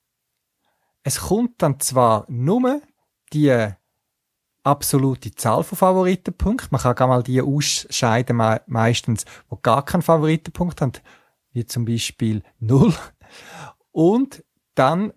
Es 1.02 1.20
kommt 1.20 1.60
dann 1.62 1.80
zwar 1.80 2.24
nur 2.28 2.80
die 3.32 3.72
absolute 4.62 5.34
Zahl 5.34 5.64
von 5.64 5.78
Favoritenpunkten. 5.78 6.68
Man 6.70 6.80
kann 6.80 6.94
gar 6.94 7.08
mal 7.08 7.22
die 7.22 7.42
ausscheiden, 7.42 8.40
meistens, 8.66 9.24
wo 9.48 9.56
gar 9.56 9.84
keinen 9.84 10.02
Favoritenpunkt 10.02 10.80
haben, 10.80 10.92
wie 11.52 11.66
zum 11.66 11.84
Beispiel 11.84 12.42
null. 12.60 12.94
Und 13.90 14.44
dann 14.74 15.12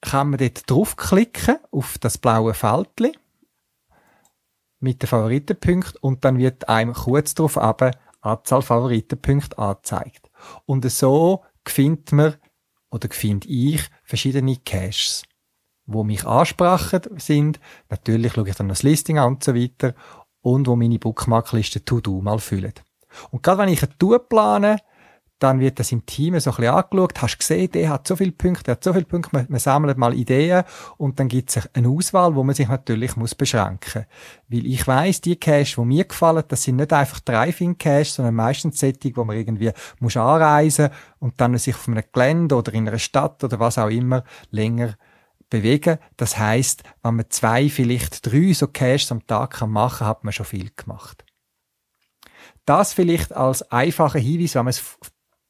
kann 0.00 0.30
man 0.30 0.38
dort 0.38 0.70
draufklicken 0.70 1.58
auf 1.70 1.98
das 1.98 2.18
blaue 2.18 2.54
Fältchen 2.54 3.16
mit 4.78 5.02
den 5.02 5.08
Favoritenpunkten 5.08 5.98
und 6.00 6.24
dann 6.24 6.38
wird 6.38 6.68
einem 6.68 6.92
kurz 6.92 7.34
darauf 7.34 7.56
aber 7.56 7.92
Anzahl 8.20 8.62
Favoritenpunkte 8.62 9.58
angezeigt. 9.58 10.25
Und 10.64 10.90
so 10.90 11.44
findet 11.66 12.12
man 12.12 12.34
oder 12.90 13.08
finde 13.10 13.48
ich 13.48 13.82
verschiedene 14.04 14.56
Caches, 14.56 15.24
wo 15.86 16.04
mich 16.04 16.24
ansprachen 16.24 17.02
sind. 17.18 17.60
Natürlich 17.88 18.32
schaue 18.32 18.48
ich 18.48 18.56
dann 18.56 18.68
das 18.68 18.82
Listing 18.82 19.18
an 19.18 19.34
und 19.34 19.44
so 19.44 19.54
weiter 19.54 19.94
und 20.40 20.66
wo 20.66 20.76
meine 20.76 20.98
Bookmarkliste 20.98 21.84
To-Do 21.84 22.20
mal 22.20 22.38
füllen. 22.38 22.74
Und 23.30 23.42
gerade 23.42 23.62
wenn 23.62 23.68
ich 23.68 23.82
eine 23.82 23.96
Tour 23.98 24.28
plane, 24.28 24.78
dann 25.38 25.60
wird 25.60 25.78
das 25.78 25.92
im 25.92 26.06
Team 26.06 26.38
so 26.40 26.50
ein 26.50 26.56
bisschen 26.56 26.74
angeschaut. 26.74 27.20
Hast 27.20 27.38
gesehen, 27.38 27.70
der 27.70 27.90
hat 27.90 28.08
so 28.08 28.16
viele 28.16 28.32
Punkte, 28.32 28.64
der 28.64 28.72
hat 28.72 28.84
so 28.84 28.92
viele 28.92 29.04
Punkte. 29.04 29.30
Man, 29.32 29.46
man 29.48 29.60
sammelt 29.60 29.98
mal 29.98 30.14
Ideen 30.14 30.64
und 30.96 31.20
dann 31.20 31.28
gibt 31.28 31.54
es 31.54 31.68
eine 31.74 31.88
Auswahl, 31.88 32.34
wo 32.34 32.42
man 32.42 32.54
sich 32.54 32.68
natürlich 32.68 33.16
muss 33.16 33.34
beschränken. 33.34 34.06
Weil 34.48 34.66
ich 34.66 34.86
weiß, 34.86 35.20
die 35.20 35.36
Cache, 35.36 35.76
die 35.76 35.84
mir 35.84 36.04
gefallen, 36.04 36.44
das 36.48 36.62
sind 36.62 36.76
nicht 36.76 36.92
einfach 36.92 37.20
Driving-Caches, 37.20 38.14
sondern 38.14 38.34
meistens 38.34 38.78
Sättig, 38.78 39.16
wo 39.16 39.24
man 39.24 39.36
irgendwie 39.36 39.72
muss 40.00 40.16
anreisen 40.16 40.90
und 41.18 41.40
dann 41.40 41.56
sich 41.58 41.74
auf 41.74 41.88
einem 41.88 42.02
Gelände 42.12 42.56
oder 42.56 42.72
in 42.72 42.88
einer 42.88 42.98
Stadt 42.98 43.42
oder 43.44 43.60
was 43.60 43.78
auch 43.78 43.88
immer 43.88 44.24
länger 44.50 44.94
bewegen. 45.50 45.98
Das 46.16 46.38
heißt, 46.38 46.82
wenn 47.02 47.16
man 47.16 47.26
zwei, 47.28 47.68
vielleicht 47.68 48.26
drei 48.26 48.52
so 48.52 48.68
Caches 48.68 49.12
am 49.12 49.26
Tag 49.26 49.54
kann 49.54 49.70
machen, 49.70 50.06
hat 50.06 50.24
man 50.24 50.32
schon 50.32 50.46
viel 50.46 50.70
gemacht. 50.74 51.24
Das 52.64 52.92
vielleicht 52.92 53.32
als 53.34 53.70
einfacher 53.70 54.18
Hinweis, 54.18 54.54
wenn 54.54 54.64
man 54.64 54.70
es 54.70 54.98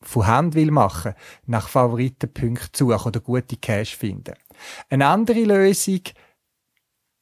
von 0.07 0.27
Hand 0.27 0.55
will 0.55 0.71
machen, 0.71 1.15
nach 1.47 1.69
Favoritenpunkten 1.69 2.71
suchen 2.75 3.09
oder 3.09 3.21
gute 3.21 3.57
Cache 3.57 3.97
finden. 3.97 4.35
Eine 4.89 5.07
andere 5.07 5.45
Lösung 5.45 6.01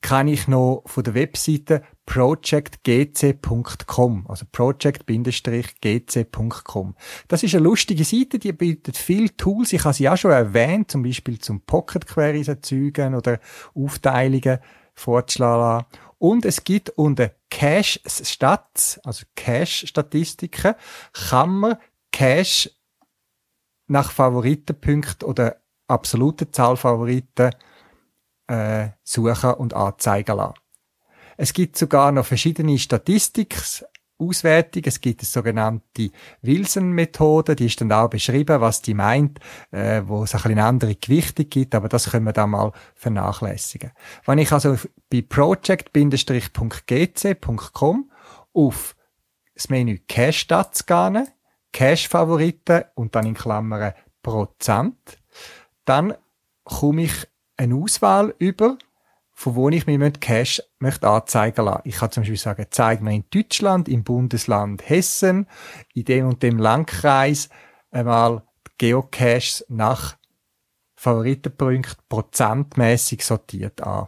kann 0.05 0.29
ich 0.29 0.47
noch 0.49 0.83
von 0.85 1.03
der 1.03 1.15
Webseite 1.15 1.83
projectgc.com, 2.05 4.27
also 4.29 4.45
project-gc.com. 4.53 6.95
Das 7.27 7.43
ist 7.43 7.55
eine 7.55 7.65
lustige 7.65 8.05
Seite, 8.05 8.39
die 8.39 8.53
bietet 8.53 8.99
viele 8.99 9.35
Tools. 9.35 9.73
Ich 9.73 9.83
habe 9.85 9.95
sie 9.95 10.11
auch 10.11 10.19
schon 10.19 10.33
erwähnt, 10.33 10.91
zum 10.91 11.03
Beispiel 11.03 11.39
zum 11.39 11.63
Pocket 11.63 12.07
Queries 12.07 12.49
erzeugen 12.49 13.15
oder 13.15 13.41
Aufteilungen 13.75 14.59
vorzuschlagen. 14.93 15.87
Und 16.19 16.45
es 16.45 16.65
gibt 16.65 16.91
unter 16.91 17.31
Cache 17.49 18.01
Stats, 18.07 19.01
also 19.05 19.25
Cache 19.35 19.87
Statistiken, 19.87 20.75
kann 21.31 21.51
man 21.51 21.77
Cache 22.15 22.71
nach 23.89 24.13
Favoritenpunkten 24.13 25.29
oder 25.29 25.57
absolute 25.89 26.53
Zahl 26.53 26.77
Favoriten 26.77 27.51
äh, 28.47 28.91
suchen 29.03 29.55
und 29.55 29.75
anzeigen 29.75 30.37
lassen. 30.37 30.55
Es 31.37 31.53
gibt 31.53 31.77
sogar 31.77 32.13
noch 32.13 32.25
verschiedene 32.25 32.79
Statistiks-Auswertungen. 32.79 34.87
Es 34.87 35.01
gibt 35.01 35.23
eine 35.23 35.27
sogenannte 35.27 36.13
Wilson-Methode, 36.43 37.57
die 37.57 37.67
ist 37.67 37.81
dann 37.81 37.91
auch 37.91 38.09
beschrieben, 38.09 38.61
was 38.61 38.81
die 38.81 38.95
meint, 38.95 39.41
äh, 39.73 40.03
wo 40.07 40.23
es 40.23 40.37
ein 40.37 40.43
bisschen 40.43 40.61
andere 40.61 40.95
Gewichtung 40.95 41.51
gibt, 41.51 41.75
aber 41.75 41.89
das 41.89 42.13
können 42.13 42.27
wir 42.27 42.33
da 42.33 42.47
mal 42.47 42.71
vernachlässigen. 42.95 43.91
Wenn 44.25 44.39
ich 44.39 44.53
also 44.53 44.79
bei 45.11 45.23
project-gc.com 45.23 48.11
auf 48.53 48.95
das 49.55 49.69
Menü 49.69 49.99
Cache 50.07 50.33
Stats 50.33 50.87
gehe, 50.87 51.27
Cash-Favoriten 51.75 52.85
und 52.95 53.15
dann 53.15 53.27
in 53.27 53.35
Klammern 53.35 53.93
Prozent. 54.23 55.19
Dann 55.85 56.15
komme 56.63 57.03
ich 57.03 57.27
eine 57.57 57.75
Auswahl 57.75 58.35
über, 58.39 58.79
von 59.33 59.57
wo 59.57 59.69
ich 59.69 59.87
mir 59.87 60.13
Cash 60.13 60.63
möchte 60.79 61.09
anzeigen 61.09 61.65
lassen. 61.65 61.83
Ich 61.85 61.97
kann 61.97 62.13
zum 62.13 62.23
Beispiel 62.23 62.39
sagen, 62.39 62.67
zeig 62.71 63.03
mir 63.03 63.13
in 63.13 63.25
Deutschland, 63.29 63.89
im 63.89 64.05
Bundesland 64.05 64.89
Hessen, 64.89 65.49
in 65.93 66.05
dem 66.05 66.29
und 66.29 66.43
dem 66.43 66.59
Landkreis 66.59 67.49
einmal 67.91 68.45
Geocaches 68.79 69.67
nach 69.69 70.17
Favoritenpunkten 70.95 71.97
prozentmäßig 72.09 73.25
sortiert 73.25 73.83
an. 73.83 74.07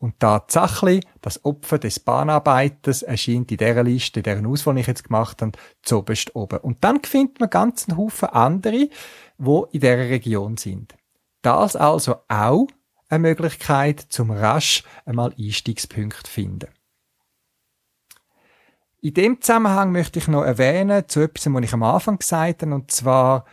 Und 0.00 0.18
tatsächlich, 0.18 1.04
das 1.20 1.44
Opfer 1.44 1.78
des 1.78 2.00
Bahnarbeiters 2.00 3.02
erscheint 3.02 3.52
in 3.52 3.58
dieser 3.58 3.82
Liste, 3.84 4.22
deren 4.22 4.46
Auswahl 4.46 4.78
ich 4.78 4.86
jetzt 4.86 5.04
gemacht 5.04 5.42
habe, 5.42 5.52
zuoberst 5.82 6.34
oben. 6.34 6.58
Und 6.60 6.82
dann 6.82 7.04
findet 7.04 7.38
man 7.38 7.50
ganz 7.50 7.86
einen 7.86 7.98
Haufen 7.98 8.30
andere, 8.30 8.88
wo 9.36 9.64
in 9.64 9.80
dieser 9.80 9.98
Region 9.98 10.56
sind. 10.56 10.94
Das 11.42 11.76
also 11.76 12.16
auch 12.28 12.66
eine 13.10 13.18
Möglichkeit, 13.18 14.00
zum 14.00 14.30
rasch 14.30 14.84
einmal 15.04 15.34
Einstiegspunkt 15.38 16.26
finden. 16.26 16.70
In 19.02 19.14
dem 19.14 19.40
Zusammenhang 19.42 19.92
möchte 19.92 20.18
ich 20.18 20.28
noch 20.28 20.44
erwähnen, 20.44 21.08
zu 21.08 21.20
etwas, 21.20 21.52
was 21.52 21.62
ich 21.62 21.72
am 21.74 21.82
Anfang 21.82 22.18
gesagt 22.18 22.62
habe, 22.62 22.74
und 22.74 22.90
zwar, 22.90 23.44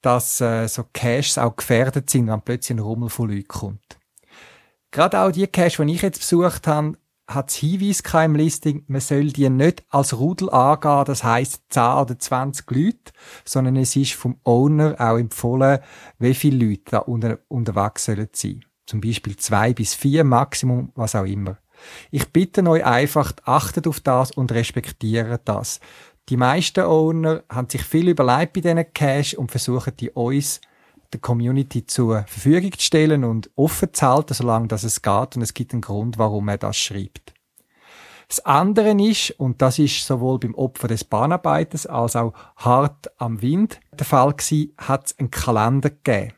dass 0.00 0.40
äh, 0.40 0.66
so 0.66 0.84
Caches 0.94 1.36
auch 1.36 1.56
gefährdet 1.56 2.08
sind, 2.08 2.28
wenn 2.28 2.40
plötzlich 2.40 2.78
ein 2.78 2.82
Rummel 2.82 3.10
von 3.10 3.28
Leuten 3.28 3.48
kommt. 3.48 3.99
Gerade 4.90 5.20
auch 5.20 5.30
die 5.30 5.46
Cache, 5.46 5.84
die 5.84 5.94
ich 5.94 6.02
jetzt 6.02 6.18
besucht 6.18 6.66
habe, 6.66 6.96
hat 7.28 7.48
das 7.48 7.56
Hinweis 7.56 8.02
im 8.24 8.34
Listing, 8.34 8.84
man 8.88 9.00
soll 9.00 9.28
die 9.28 9.48
nicht 9.48 9.84
als 9.88 10.18
Rudel 10.18 10.50
angehen, 10.50 11.04
das 11.04 11.22
heisst 11.22 11.62
10 11.70 11.82
oder 11.82 12.18
20 12.18 12.68
Leute, 12.70 13.12
sondern 13.44 13.76
es 13.76 13.94
ist 13.94 14.14
vom 14.14 14.40
Owner 14.42 14.96
auch 14.98 15.16
empfohlen, 15.16 15.78
wie 16.18 16.34
viele 16.34 16.66
Leute 16.66 16.82
da 16.90 16.98
unter, 16.98 17.38
unterwegs 17.46 18.06
sollen 18.06 18.28
sein. 18.32 18.64
Zum 18.86 19.00
Beispiel 19.00 19.36
zwei 19.36 19.72
bis 19.72 19.94
vier 19.94 20.24
Maximum, 20.24 20.90
was 20.96 21.14
auch 21.14 21.24
immer. 21.24 21.58
Ich 22.10 22.28
bitte 22.32 22.66
euch 22.66 22.84
einfach, 22.84 23.32
achtet 23.44 23.86
auf 23.86 24.00
das 24.00 24.32
und 24.32 24.50
respektiert 24.50 25.42
das. 25.44 25.78
Die 26.28 26.36
meisten 26.36 26.84
Owner 26.84 27.44
haben 27.48 27.68
sich 27.68 27.82
viel 27.82 28.08
überlegt 28.08 28.54
bei 28.54 28.60
diesen 28.60 28.92
Cash 28.92 29.34
und 29.34 29.52
versuchen 29.52 29.96
die 29.96 30.10
uns 30.10 30.60
der 31.12 31.20
Community 31.20 31.86
zur 31.86 32.24
Verfügung 32.26 32.72
zu 32.72 32.80
stellen 32.80 33.24
und 33.24 33.50
offen 33.56 33.92
zu 33.92 34.06
halten, 34.06 34.34
solange 34.34 34.68
das 34.68 34.84
es 34.84 35.02
geht. 35.02 35.36
Und 35.36 35.42
es 35.42 35.54
gibt 35.54 35.72
einen 35.72 35.82
Grund, 35.82 36.18
warum 36.18 36.48
er 36.48 36.58
das 36.58 36.76
schreibt. 36.76 37.34
Das 38.28 38.44
andere 38.46 38.92
ist, 39.02 39.32
und 39.40 39.60
das 39.60 39.80
ist 39.80 40.06
sowohl 40.06 40.38
beim 40.38 40.54
Opfer 40.54 40.86
des 40.86 41.02
Bahnarbeiters 41.02 41.86
als 41.86 42.14
auch 42.14 42.32
hart 42.54 43.10
am 43.20 43.42
Wind 43.42 43.80
der 43.92 44.06
Fall 44.06 44.32
gewesen, 44.32 44.72
hat 44.78 45.06
es 45.06 45.18
einen 45.18 45.32
Kalender 45.32 45.90
gegeben. 45.90 46.34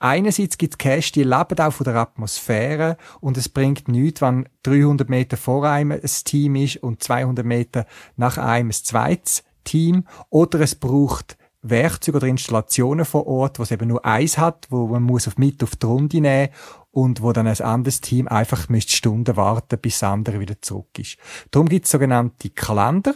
Einerseits 0.00 0.58
gibt 0.58 0.74
es 0.74 0.78
Cash, 0.78 1.12
die 1.12 1.24
leben 1.24 1.58
auch 1.58 1.72
von 1.72 1.84
der 1.84 1.96
Atmosphäre 1.96 2.98
und 3.20 3.36
es 3.36 3.48
bringt 3.48 3.88
nichts, 3.88 4.20
wenn 4.20 4.48
300 4.62 5.08
Meter 5.08 5.36
vor 5.36 5.64
einem 5.64 5.92
ein 5.92 6.10
Team 6.24 6.54
ist 6.56 6.76
und 6.76 7.02
200 7.02 7.44
Meter 7.44 7.86
nach 8.16 8.38
einem 8.38 8.68
ein 8.68 8.72
zweites 8.72 9.42
Team. 9.64 10.04
Oder 10.30 10.60
es 10.60 10.76
braucht 10.76 11.36
Werkzeuge 11.70 12.18
oder 12.18 12.26
Installationen 12.26 13.04
vor 13.04 13.26
Ort, 13.26 13.58
wo 13.58 13.62
es 13.62 13.70
eben 13.70 13.88
nur 13.88 14.04
eins 14.04 14.38
hat, 14.38 14.66
wo 14.70 14.86
man 14.86 15.02
muss 15.02 15.28
auf 15.28 15.38
mit 15.38 15.62
auf 15.62 15.76
die 15.76 15.86
Runde 15.86 16.20
nehmen 16.20 16.48
und 16.90 17.22
wo 17.22 17.32
dann 17.32 17.46
ein 17.46 17.60
anderes 17.60 18.00
Team 18.00 18.28
einfach 18.28 18.68
müsste 18.68 18.92
Stunden 18.92 19.36
warten, 19.36 19.78
bis 19.78 20.00
das 20.00 20.10
andere 20.10 20.40
wieder 20.40 20.60
zurück 20.60 20.98
ist. 20.98 21.16
Darum 21.50 21.68
gibt 21.68 21.86
es 21.86 21.90
sogenannte 21.90 22.50
Kalender. 22.50 23.14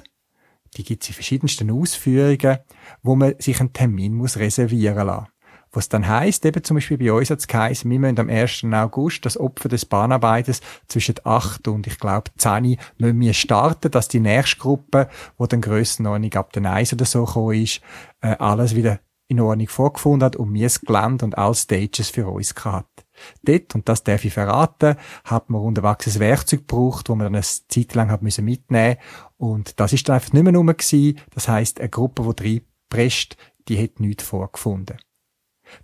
Die 0.76 0.85
gibt 0.85 1.02
es 1.02 1.11
in 1.11 1.14
verschiedensten 1.14 1.71
Ausführungen, 1.71 2.59
wo 3.02 3.14
man 3.14 3.35
sich 3.38 3.61
einen 3.61 3.73
Termin 3.73 4.14
muss 4.14 4.38
reservieren 4.38 5.06
lassen. 5.06 5.28
Was 5.73 5.88
dann 5.88 6.07
heisst, 6.07 6.45
eben 6.45 6.62
zum 6.62 6.76
Beispiel 6.76 6.99
bei 6.99 7.12
uns 7.12 7.31
hat 7.31 7.38
es 7.38 7.47
geheißen, 7.47 7.91
wir 7.91 7.99
müssen 7.99 8.21
am 8.21 8.29
1. 8.29 8.64
August 8.73 9.25
das 9.25 9.38
Opfer 9.38 9.71
des 9.71 9.87
Bahnarbeiters 9.87 10.61
zwischen 10.87 11.14
8 11.25 11.67
und 11.69 11.87
ich 11.87 11.99
glaube 11.99 12.31
10 12.37 12.76
müssen 12.99 13.21
wir 13.21 13.33
starten, 13.33 13.91
dass 13.91 14.09
die 14.09 14.21
nächste 14.21 14.59
Gruppe, 14.59 15.09
wo 15.38 15.47
dann 15.47 15.62
Grössenordnung 15.62 16.35
ab 16.35 16.52
den 16.52 16.67
1 16.67 16.93
oder 16.93 17.07
so 17.07 17.25
gekommen 17.25 17.62
ist, 17.62 17.81
äh, 18.21 18.37
alles 18.38 18.76
wieder 18.76 19.00
in 19.29 19.41
Ordnung 19.41 19.69
vorgefunden 19.69 20.26
hat 20.26 20.37
und 20.37 20.52
wir 20.52 20.67
das 20.67 20.81
Gelände 20.83 21.25
und 21.25 21.38
alle 21.38 21.55
Stages 21.55 22.11
für 22.11 22.26
uns 22.29 22.55
gehabt. 22.55 23.07
Dort, 23.43 23.75
und 23.75 23.88
das 23.88 24.05
darf 24.05 24.25
ich 24.26 24.35
verraten, 24.35 24.97
hat 25.25 25.49
man 25.49 25.62
unterwegs 25.62 26.07
ein 26.07 26.21
Werkzeug 26.21 26.61
gebraucht, 26.61 27.09
wo 27.09 27.14
man 27.14 27.26
dann 27.26 27.35
eine 27.37 27.43
Zeit 27.43 27.95
lang 27.95 28.11
hat 28.11 28.23
müssen 28.23 28.45
mitnehmen 28.45 28.97
und 29.38 29.81
das 29.81 29.95
ist 29.95 30.09
dann 30.09 30.17
einfach 30.17 30.35
nicht 30.35 30.43
mehr 30.43 30.55
rum 30.55 30.67
gewesen. 30.67 31.19
Das 31.31 31.49
heisst, 31.49 31.81
eine 31.81 31.88
Gruppe, 31.88 32.35
die 32.35 32.67
presst, 32.91 33.37
die 33.69 33.83
hat 33.83 34.00
nichts 34.00 34.25
vorgefunden. 34.25 34.99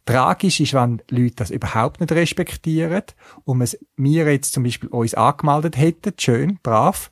Tragisch 0.04 0.61
ist, 0.61 0.75
wenn 0.75 1.02
Leute 1.11 1.37
das 1.37 1.50
überhaupt 1.50 2.00
nicht 2.00 2.12
respektieren 2.12 3.02
und 3.45 3.78
wir 3.97 4.33
jetzt 4.33 4.52
zum 4.52 4.62
Beispiel 4.62 4.88
uns 4.88 5.14
angemeldet 5.14 5.76
hätten, 5.76 6.14
schön, 6.18 6.59
brav, 6.62 7.11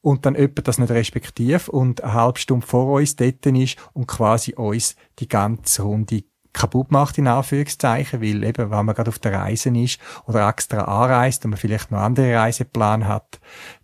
und 0.00 0.24
dann 0.24 0.36
jemand 0.36 0.68
das 0.68 0.78
nicht 0.78 0.90
respektiert 0.90 1.68
und 1.68 2.02
eine 2.04 2.14
halbe 2.14 2.38
Stunde 2.38 2.66
vor 2.66 3.00
uns 3.00 3.16
dort 3.16 3.44
ist 3.46 3.76
und 3.92 4.06
quasi 4.06 4.54
uns 4.54 4.96
die 5.18 5.28
ganze 5.28 5.82
Runde 5.82 6.22
kaputt 6.52 6.90
macht, 6.90 7.18
in 7.18 7.28
Anführungszeichen, 7.28 8.22
weil 8.22 8.42
eben, 8.42 8.70
wenn 8.70 8.86
man 8.86 8.94
gerade 8.94 9.10
auf 9.10 9.18
der 9.18 9.34
Reise 9.34 9.68
ist 9.76 10.00
oder 10.26 10.48
extra 10.48 10.82
anreist 10.82 11.44
und 11.44 11.50
man 11.50 11.58
vielleicht 11.58 11.90
noch 11.90 11.98
andere 11.98 12.34
Reiseplan 12.34 13.06
hat, 13.06 13.40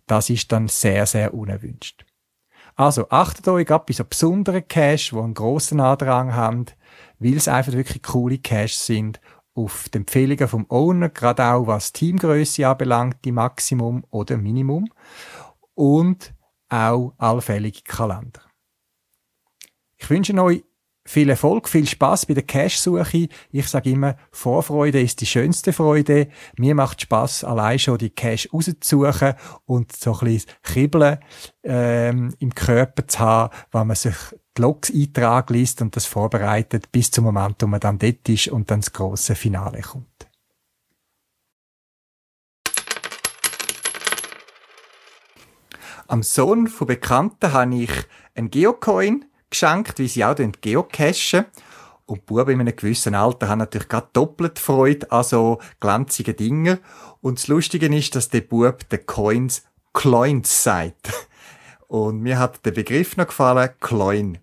das 0.07 0.29
ist 0.29 0.51
dann 0.51 0.67
sehr, 0.67 1.05
sehr 1.05 1.33
unerwünscht. 1.33 2.05
Also 2.75 3.09
achtet 3.09 3.47
euch 3.47 3.69
ab 3.69 3.85
bei 3.85 3.93
so 3.93 4.03
besonderen 4.03 4.67
Cash, 4.67 5.11
die 5.11 5.17
einen 5.17 5.35
grossen 5.35 5.79
Andrang 5.79 6.33
haben, 6.33 6.65
weil 7.23 7.37
es 7.37 7.47
einfach 7.47 7.73
wirklich 7.73 8.03
coole 8.03 8.37
Cash 8.37 8.75
sind, 8.75 9.19
auf 9.55 9.87
die 9.89 9.99
Empfehlungen 9.99 10.47
vom 10.47 10.65
Owner, 10.69 11.09
gerade 11.09 11.45
auch 11.45 11.67
was 11.67 11.93
Teamgröße 11.93 12.67
anbelangt, 12.67 13.17
die 13.23 13.31
Maximum 13.31 14.03
oder 14.09 14.37
Minimum 14.37 14.89
und 15.75 16.33
auch 16.69 17.13
allfällige 17.17 17.81
Kalender. 17.83 18.41
Ich 19.95 20.09
wünsche 20.09 20.33
euch 20.41 20.63
viel 21.05 21.29
Erfolg, 21.29 21.67
viel 21.67 21.87
Spaß 21.87 22.25
bei 22.25 22.33
der 22.33 22.43
Cash-Suche. 22.43 23.27
Ich 23.51 23.67
sage 23.67 23.91
immer, 23.91 24.15
Vorfreude 24.31 25.01
ist 25.01 25.21
die 25.21 25.25
schönste 25.25 25.73
Freude. 25.73 26.29
Mir 26.57 26.75
macht 26.75 27.01
Spaß, 27.01 27.43
allein 27.43 27.79
schon 27.79 27.97
die 27.97 28.09
Cash 28.09 28.49
rauszusuchen 28.53 29.33
und 29.65 29.91
so 29.91 30.13
ein 30.13 30.19
bisschen 30.25 30.51
Kribbeln 30.61 31.19
ähm, 31.63 32.33
im 32.39 32.55
Körper 32.55 33.07
zu 33.07 33.19
haben, 33.19 33.55
wenn 33.71 33.87
man 33.87 33.95
sich 33.95 34.15
die 34.57 34.61
Logs 34.61 34.91
eintrag 34.93 35.49
liest 35.49 35.81
und 35.81 35.95
das 35.95 36.05
vorbereitet 36.05 36.91
bis 36.91 37.11
zum 37.11 37.25
Moment, 37.25 37.55
wo 37.61 37.67
man 37.67 37.79
dann 37.79 37.99
dort 37.99 38.27
ist 38.29 38.47
und 38.49 38.69
dann 38.69 38.81
das 38.81 38.93
große 38.93 39.35
Finale 39.35 39.81
kommt. 39.81 40.07
Am 46.07 46.21
Sohn 46.21 46.67
von 46.67 46.87
Bekannten 46.87 47.53
habe 47.53 47.75
ich 47.75 47.91
einen 48.35 48.51
Geocoin 48.51 49.25
geschenkt, 49.49 49.99
wie 49.99 50.07
sie 50.07 50.25
auch 50.25 50.35
geocachen. 50.35 51.45
Und 52.05 52.19
die 52.19 52.25
Buben 52.25 52.51
in 52.51 52.61
einem 52.61 52.75
gewissen 52.75 53.15
Alter 53.15 53.47
haben 53.47 53.59
natürlich 53.59 53.87
gerade 53.87 54.09
doppelt 54.11 54.59
Freude 54.59 55.09
an 55.11 55.23
so 55.23 55.59
glänzigen 55.79 56.35
Dingen. 56.35 56.79
Und 57.21 57.39
das 57.39 57.47
Lustige 57.47 57.87
ist, 57.95 58.15
dass 58.15 58.29
der 58.29 58.41
Bub 58.41 58.87
den 58.89 59.05
Coins 59.05 59.63
Coins 59.93 60.63
sagt. 60.63 61.29
Und 61.87 62.21
mir 62.21 62.39
hat 62.39 62.65
der 62.65 62.71
Begriff 62.71 63.17
noch 63.17 63.27
gefallen, 63.27 63.69
Coin. 63.79 64.39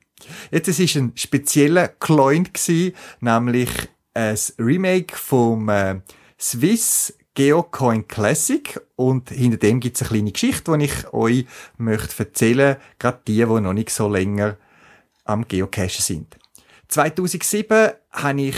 Jetzt, 0.50 0.68
es 0.68 0.78
ist 0.78 0.96
ein 0.96 1.12
spezieller 1.14 1.88
Coin 1.88 2.44
gewesen, 2.44 2.94
nämlich 3.20 3.70
ein 4.14 4.38
Remake 4.58 5.16
vom 5.16 5.68
äh, 5.68 6.00
Swiss 6.38 7.14
Geocoin 7.34 8.08
Classic 8.08 8.80
und 8.96 9.30
hinter 9.30 9.56
dem 9.56 9.80
gibt 9.80 9.96
es 9.96 10.02
eine 10.02 10.08
kleine 10.10 10.32
Geschichte, 10.32 10.76
die 10.76 10.84
ich 10.84 11.12
euch 11.12 11.46
möchte 11.78 12.24
erzählen, 12.24 12.76
gerade 12.98 13.20
die, 13.26 13.36
die 13.36 13.44
noch 13.44 13.72
nicht 13.72 13.90
so 13.90 14.08
länger 14.08 14.56
am 15.24 15.46
Geocachen 15.46 16.02
sind. 16.02 16.36
2007 16.88 17.92
habe 18.10 18.42
ich 18.42 18.56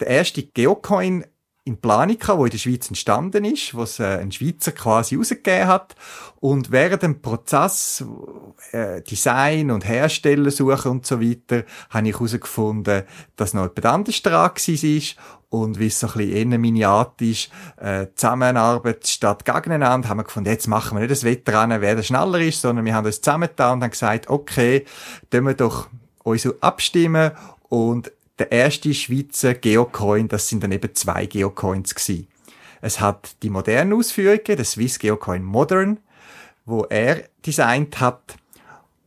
den 0.00 0.08
ersten 0.08 0.48
Geocoin 0.54 1.24
in 1.66 1.80
gehabt, 1.80 2.38
wo 2.38 2.44
in 2.44 2.50
der 2.50 2.58
Schweiz 2.58 2.88
entstanden 2.88 3.44
ist, 3.46 3.74
was 3.74 3.98
äh, 3.98 4.18
ein 4.18 4.30
Schweizer 4.30 4.72
quasi 4.72 5.16
rausgegeben 5.16 5.66
hat. 5.66 5.96
Und 6.40 6.70
während 6.70 7.02
dem 7.02 7.22
Prozess, 7.22 8.04
äh, 8.72 9.00
Design 9.00 9.70
und 9.70 9.88
Hersteller 9.88 10.50
suchen 10.50 10.90
und 10.90 11.06
so 11.06 11.22
weiter, 11.22 11.64
habe 11.88 12.08
ich 12.08 12.14
herausgefunden, 12.14 13.04
dass 13.36 13.54
noch 13.54 13.62
jemand 13.62 13.86
anderes 13.86 14.22
dran 14.22 14.50
war. 14.50 15.02
Und 15.48 15.78
wie 15.78 15.86
es 15.86 16.00
so 16.00 16.08
ein 16.08 16.12
bisschen 16.14 16.52
eher 16.52 16.58
ist, 17.22 17.50
äh, 17.78 18.08
Zusammenarbeit 18.14 19.06
statt 19.06 19.44
gegeneinander, 19.46 20.08
haben 20.08 20.18
wir 20.18 20.24
gefunden, 20.24 20.50
jetzt 20.50 20.66
machen 20.66 20.96
wir 20.96 21.00
nicht 21.00 21.12
das 21.12 21.24
Wettrennen, 21.24 21.80
wer 21.80 21.94
der 21.94 22.02
schneller 22.02 22.40
ist, 22.40 22.60
sondern 22.60 22.84
wir 22.84 22.94
haben 22.94 23.06
uns 23.06 23.22
zusammengetan 23.22 23.74
und 23.74 23.84
haben 23.84 23.90
gesagt, 23.90 24.28
okay, 24.28 24.84
tun 25.30 25.46
wir 25.46 25.54
doch 25.54 25.86
uns 26.24 26.46
abstimmen 26.60 27.30
und 27.68 28.10
der 28.38 28.50
erste 28.50 28.92
Schweizer 28.94 29.54
Geocoin, 29.54 30.28
das 30.28 30.48
sind 30.48 30.62
dann 30.62 30.72
eben 30.72 30.94
zwei 30.94 31.26
Geocoins 31.26 31.94
gewesen. 31.94 32.28
Es 32.80 33.00
hat 33.00 33.36
die 33.42 33.50
modernen 33.50 33.92
Ausführungen, 33.92 34.42
der 34.44 34.64
Swiss 34.64 34.98
Geocoin 34.98 35.42
Modern, 35.42 36.00
wo 36.66 36.84
er 36.84 37.24
designt 37.46 38.00
hat, 38.00 38.36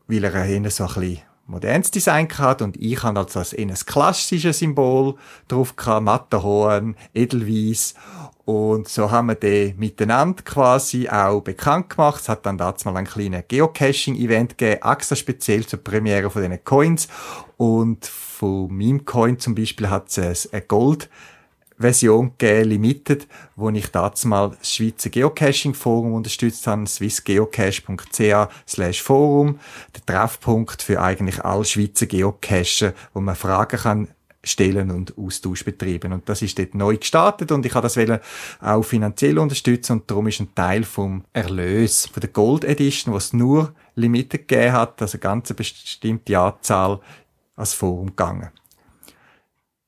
weil 0.08 0.23
er 0.23 0.34
eher 0.34 0.71
so 0.71 0.86
ein 0.86 0.93
bisschen 0.93 1.21
modernes 1.47 1.91
Design 1.91 2.28
hat 2.38 2.62
und 2.62 2.78
ich 2.78 3.01
habe 3.04 3.19
also 3.19 3.39
als 3.39 3.54
eher 3.54 3.67
ein 3.67 3.73
klassisches 3.73 4.60
Symbol 4.60 5.15
drauf 5.47 5.75
gehabt, 5.75 6.04
Matterhorn, 6.04 6.95
Edelweiss 7.13 7.95
und 8.47 8.88
so 8.88 9.12
haben 9.12 9.27
wir 9.27 9.36
den 9.36 9.77
miteinander 9.77 10.41
quasi 10.41 11.10
auch 11.10 11.41
bekannt 11.41 11.89
gemacht. 11.89 12.21
Es 12.21 12.29
hat 12.29 12.45
dann 12.45 12.57
dazu 12.57 12.88
mal 12.88 12.95
ein 12.95 13.05
kleines 13.05 13.43
Geocaching-Event 13.49 14.57
gegeben, 14.57 14.81
extra 14.89 15.17
speziell 15.17 15.65
zur 15.65 15.83
Premiere 15.83 16.29
von 16.29 16.41
diesen 16.41 16.63
Coins. 16.63 17.10
Und 17.57 18.05
von 18.05 18.73
meinem 18.73 19.03
Coin 19.03 19.38
zum 19.38 19.53
Beispiel 19.53 19.89
hat 19.89 20.17
es 20.17 20.53
eine 20.53 20.62
Gold- 20.62 21.10
Version 21.79 22.31
gegeben, 22.38 22.69
Limited, 22.69 23.27
wo 23.55 23.69
ich 23.69 23.91
dazu 23.91 24.27
mal 24.27 24.55
das 24.57 24.73
Schweizer 24.73 25.12
Geocaching 25.12 25.75
Forum 25.75 26.13
unterstützt 26.13 26.65
habe, 26.65 26.88
swissgeocache.ch 26.88 28.49
slash 28.67 29.03
Forum, 29.03 29.60
der 29.93 30.05
Treffpunkt 30.05 30.81
für 30.81 30.99
eigentlich 30.99 31.45
alle 31.45 31.65
Schweizer 31.65 32.07
Geocacher, 32.07 32.93
wo 33.13 33.19
man 33.19 33.36
Fragen 33.36 33.77
kann 33.77 34.07
stellen 34.47 34.91
und 34.91 35.17
Austausch 35.17 35.63
betreiben. 35.63 36.13
Und 36.13 36.27
das 36.29 36.41
ist 36.41 36.57
dort 36.57 36.75
neu 36.75 36.97
gestartet 36.97 37.51
und 37.51 37.65
ich 37.65 37.73
habe 37.75 37.88
das 37.88 37.97
auch 38.62 38.83
finanziell 38.83 39.38
unterstützen 39.38 39.93
und 39.93 40.10
darum 40.10 40.27
ist 40.27 40.39
ein 40.39 40.53
Teil 40.55 40.83
vom 40.83 41.23
Erlös 41.33 42.07
von 42.07 42.21
der 42.21 42.29
Gold 42.29 42.63
Edition, 42.63 43.13
was 43.13 43.33
nur 43.33 43.73
Limited 43.95 44.47
gegeben 44.47 44.73
hat, 44.73 45.01
also 45.01 45.15
eine 45.15 45.21
ganz 45.21 45.53
bestimmte 45.53 46.39
Anzahl 46.39 46.99
als 47.55 47.73
Forum 47.73 48.07
gegangen. 48.07 48.49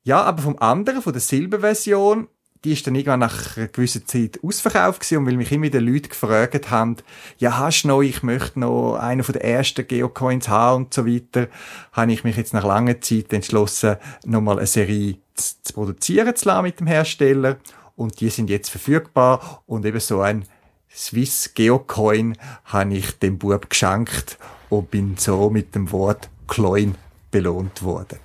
Ja, 0.04 0.24
aber 0.24 0.42
vom 0.42 0.58
anderen, 0.60 1.02
von 1.02 1.14
der 1.14 1.22
Silberversion, 1.22 2.28
die 2.64 2.74
ist 2.74 2.86
dann 2.86 2.96
irgendwann 2.96 3.22
nach 3.22 3.58
einer 3.58 3.68
gewissen 3.68 4.06
Zeit 4.06 4.40
ausverkauft 4.44 5.02
gewesen, 5.02 5.18
und 5.20 5.26
weil 5.28 5.38
mich 5.38 5.52
immer 5.52 5.66
wieder 5.66 5.82
Leute 5.82 6.10
gefragt 6.10 6.70
haben, 6.70 6.98
ja, 7.38 7.58
hast 7.58 7.84
du 7.84 7.88
noch, 7.88 8.02
ich 8.02 8.22
möchte 8.24 8.60
noch 8.60 8.96
einen 8.96 9.24
von 9.24 9.34
den 9.34 9.42
ersten 9.42 9.88
Geocoins 9.88 10.50
haben 10.50 10.86
und 10.86 10.94
so 10.94 11.08
weiter, 11.08 11.48
habe 11.94 12.12
ich 12.12 12.24
mich 12.24 12.36
jetzt 12.36 12.54
nach 12.54 12.66
langer 12.66 13.00
Zeit 13.02 13.32
entschlossen, 13.32 13.96
nochmal 14.26 14.58
eine 14.58 14.68
Serie 14.68 15.18
zu, 15.36 15.56
zu 15.62 15.74
produzieren 15.74 16.36
zu 16.36 16.50
lassen 16.50 16.64
mit 16.64 16.80
dem 16.80 16.88
Hersteller. 16.88 17.58
Und 17.96 18.22
die 18.22 18.30
sind 18.30 18.50
jetzt 18.50 18.70
verfügbar. 18.70 19.62
Und 19.66 19.86
eben 19.86 20.00
so 20.00 20.22
ein 20.22 20.46
Swiss 20.90 21.54
Geocoin 21.54 22.38
habe 22.66 22.94
ich 22.94 23.20
dem 23.20 23.38
Bub 23.38 23.70
geschenkt 23.70 24.38
und 24.70 24.90
bin 24.90 25.18
so 25.18 25.50
mit 25.50 25.76
dem 25.76 25.92
Wort 25.92 26.30
Coin 26.48 26.96
belohnt 27.30 27.84
worden. 27.84 28.20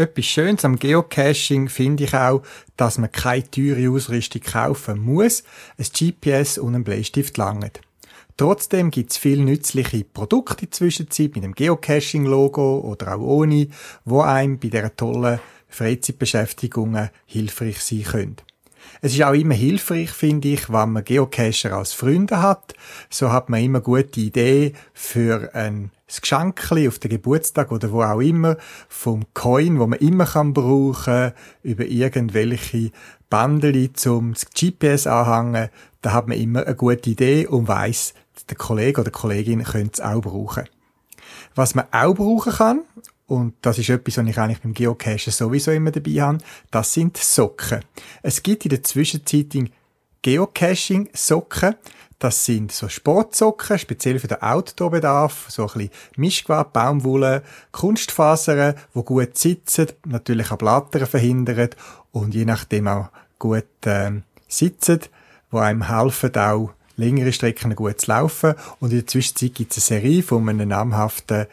Etwas 0.00 0.24
Schönes 0.24 0.64
am 0.64 0.78
Geocaching 0.78 1.68
finde 1.68 2.04
ich 2.04 2.14
auch, 2.14 2.40
dass 2.78 2.96
man 2.96 3.12
keine 3.12 3.50
teure 3.50 3.90
Ausrüstung 3.90 4.40
kaufen 4.40 4.98
muss. 4.98 5.44
Ein 5.76 5.84
GPS 5.92 6.56
und 6.56 6.74
ein 6.74 6.84
Bleistift 6.84 7.36
langen. 7.36 7.70
Trotzdem 8.38 8.90
gibt 8.90 9.10
es 9.10 9.18
viele 9.18 9.42
nützliche 9.42 10.04
Produkte 10.04 10.70
Zwischenzeit 10.70 11.34
mit 11.34 11.44
dem 11.44 11.54
Geocaching-Logo 11.54 12.78
oder 12.78 13.14
auch 13.14 13.20
ohne, 13.20 13.68
wo 14.06 14.22
einem 14.22 14.58
bei 14.58 14.68
dieser 14.68 14.96
tollen 14.96 15.38
Freizeitbeschäftigungen 15.68 17.10
hilfreich 17.26 17.80
sein 17.80 18.04
können. 18.04 18.36
Es 19.00 19.14
ist 19.14 19.22
auch 19.22 19.32
immer 19.32 19.54
hilfreich, 19.54 20.10
finde 20.10 20.48
ich, 20.48 20.70
wenn 20.70 20.92
man 20.92 21.04
Geocacher 21.04 21.72
als 21.72 21.92
Freunde 21.92 22.42
hat. 22.42 22.74
So 23.08 23.32
hat 23.32 23.48
man 23.48 23.62
immer 23.62 23.80
gute 23.80 24.20
Ideen 24.20 24.74
für 24.92 25.54
ein 25.54 25.90
Geschenkli 26.20 26.88
auf 26.88 26.98
den 26.98 27.10
Geburtstag 27.10 27.70
oder 27.70 27.92
wo 27.92 28.02
auch 28.02 28.20
immer 28.20 28.56
vom 28.88 29.24
Coin, 29.32 29.78
wo 29.78 29.86
man 29.86 29.98
immer 30.00 30.26
kann 30.26 30.52
brauchen 30.52 31.32
über 31.62 31.84
irgendwelche 31.84 32.90
Bandeli 33.28 33.92
zum 33.92 34.34
GPS 34.34 35.06
anhängen. 35.06 35.68
Da 36.02 36.12
hat 36.12 36.26
man 36.26 36.38
immer 36.38 36.66
eine 36.66 36.74
gute 36.74 37.10
Idee 37.10 37.46
und 37.46 37.68
weiß, 37.68 38.14
der 38.48 38.56
Kollege 38.56 39.00
oder 39.00 39.10
die 39.10 39.18
Kollegin 39.18 39.62
könnte 39.62 39.92
es 39.94 40.00
auch 40.00 40.20
brauchen. 40.20 40.64
Was 41.54 41.74
man 41.74 41.86
auch 41.92 42.14
brauchen 42.14 42.52
kann, 42.52 42.80
und 43.30 43.54
das 43.62 43.78
ist 43.78 43.88
etwas, 43.88 44.16
was 44.16 44.26
ich 44.26 44.38
eigentlich 44.38 44.60
beim 44.60 44.74
Geocachen 44.74 45.32
sowieso 45.32 45.70
immer 45.70 45.92
dabei 45.92 46.20
habe, 46.20 46.38
das 46.72 46.92
sind 46.92 47.16
Socken. 47.16 47.84
Es 48.24 48.42
gibt 48.42 48.64
in 48.64 48.70
der 48.70 48.82
Zwischenzeit 48.82 49.54
Geocaching-Socken. 50.22 51.76
Das 52.18 52.44
sind 52.44 52.72
so 52.72 52.88
Sportsocken, 52.88 53.78
speziell 53.78 54.18
für 54.18 54.26
den 54.26 54.42
Outdoor-Bedarf, 54.42 55.46
so 55.48 55.62
ein 55.62 55.68
bisschen 55.68 55.90
Mischgewab, 56.16 56.72
Baumwolle, 56.72 57.44
Kunstfasern, 57.70 58.74
wo 58.94 59.04
gut 59.04 59.38
sitzen, 59.38 59.86
natürlich 60.04 60.50
auch 60.50 60.58
Blattern 60.58 61.06
verhindern 61.06 61.70
und 62.10 62.34
je 62.34 62.44
nachdem 62.44 62.88
auch 62.88 63.10
gut 63.38 63.86
äh, 63.86 64.10
sitzen, 64.48 65.02
wo 65.52 65.58
einem 65.58 65.86
helfen 65.86 66.34
auch 66.34 66.72
längere 66.96 67.32
Strecken 67.32 67.76
gut 67.76 68.00
zu 68.00 68.10
laufen. 68.10 68.54
Und 68.80 68.90
in 68.90 68.98
der 68.98 69.06
Zwischenzeit 69.06 69.54
gibt 69.54 69.76
es 69.76 69.88
eine 69.88 70.00
Serie 70.00 70.22
von 70.24 70.48
einem 70.48 70.68
namhaften 70.68 71.46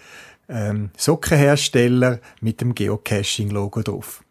ähm, 0.49 0.91
Sockenhersteller 0.97 2.19
mit 2.41 2.61
dem 2.61 2.75
Geocaching-Logo 2.75 3.81
drauf. 3.81 4.23